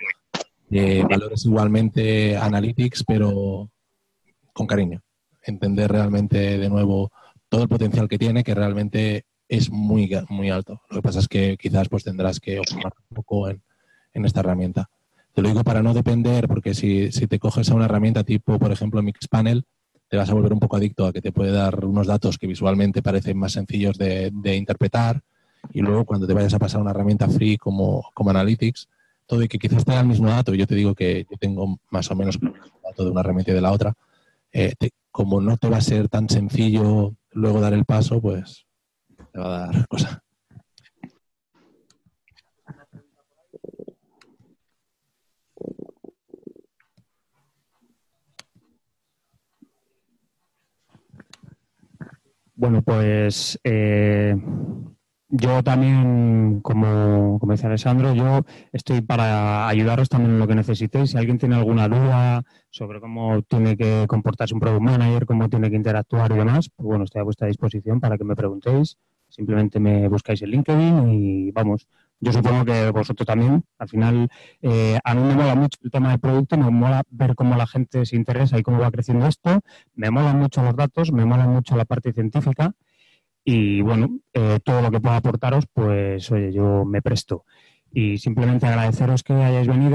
[0.70, 3.72] Eh, valores igualmente analytics, pero
[4.54, 5.02] con cariño.
[5.42, 7.12] Entender realmente de nuevo
[7.50, 10.84] todo el potencial que tiene, que realmente es muy, muy alto.
[10.92, 13.64] Lo que pasa es que quizás pues tendrás que optimar un poco en,
[14.14, 14.92] en esta herramienta.
[15.34, 18.60] Te lo digo para no depender, porque si, si te coges a una herramienta tipo,
[18.60, 19.64] por ejemplo, Mixpanel,
[20.10, 22.48] te vas a volver un poco adicto a que te puede dar unos datos que
[22.48, 25.22] visualmente parecen más sencillos de, de interpretar
[25.72, 28.90] y luego cuando te vayas a pasar a una herramienta free como, como Analytics,
[29.26, 31.80] todo y que quizás te da el mismo dato, yo te digo que yo tengo
[31.92, 32.52] más o menos el
[32.84, 33.94] dato de una herramienta y de la otra,
[34.52, 38.66] eh, te- como no te va a ser tan sencillo luego dar el paso, pues
[39.32, 40.22] te va a dar cosa.
[52.62, 54.36] Bueno, pues eh,
[55.30, 61.10] yo también, como, como dice Alessandro, yo estoy para ayudaros también en lo que necesitéis.
[61.10, 65.72] Si alguien tiene alguna duda sobre cómo tiene que comportarse un product manager, cómo tiene
[65.72, 68.96] que interactuar y demás, pues bueno, estoy a vuestra disposición para que me preguntéis.
[69.28, 71.88] Simplemente me buscáis en LinkedIn y vamos.
[72.24, 73.64] Yo supongo que vosotros también.
[73.80, 74.30] Al final,
[74.62, 77.66] eh, a mí me mola mucho el tema del producto, me mola ver cómo la
[77.66, 79.60] gente se interesa y cómo va creciendo esto.
[79.96, 82.74] Me molan mucho los datos, me mola mucho la parte científica.
[83.44, 87.44] Y bueno, eh, todo lo que pueda aportaros, pues oye, yo me presto.
[87.92, 89.90] Y simplemente agradeceros que hayáis venido.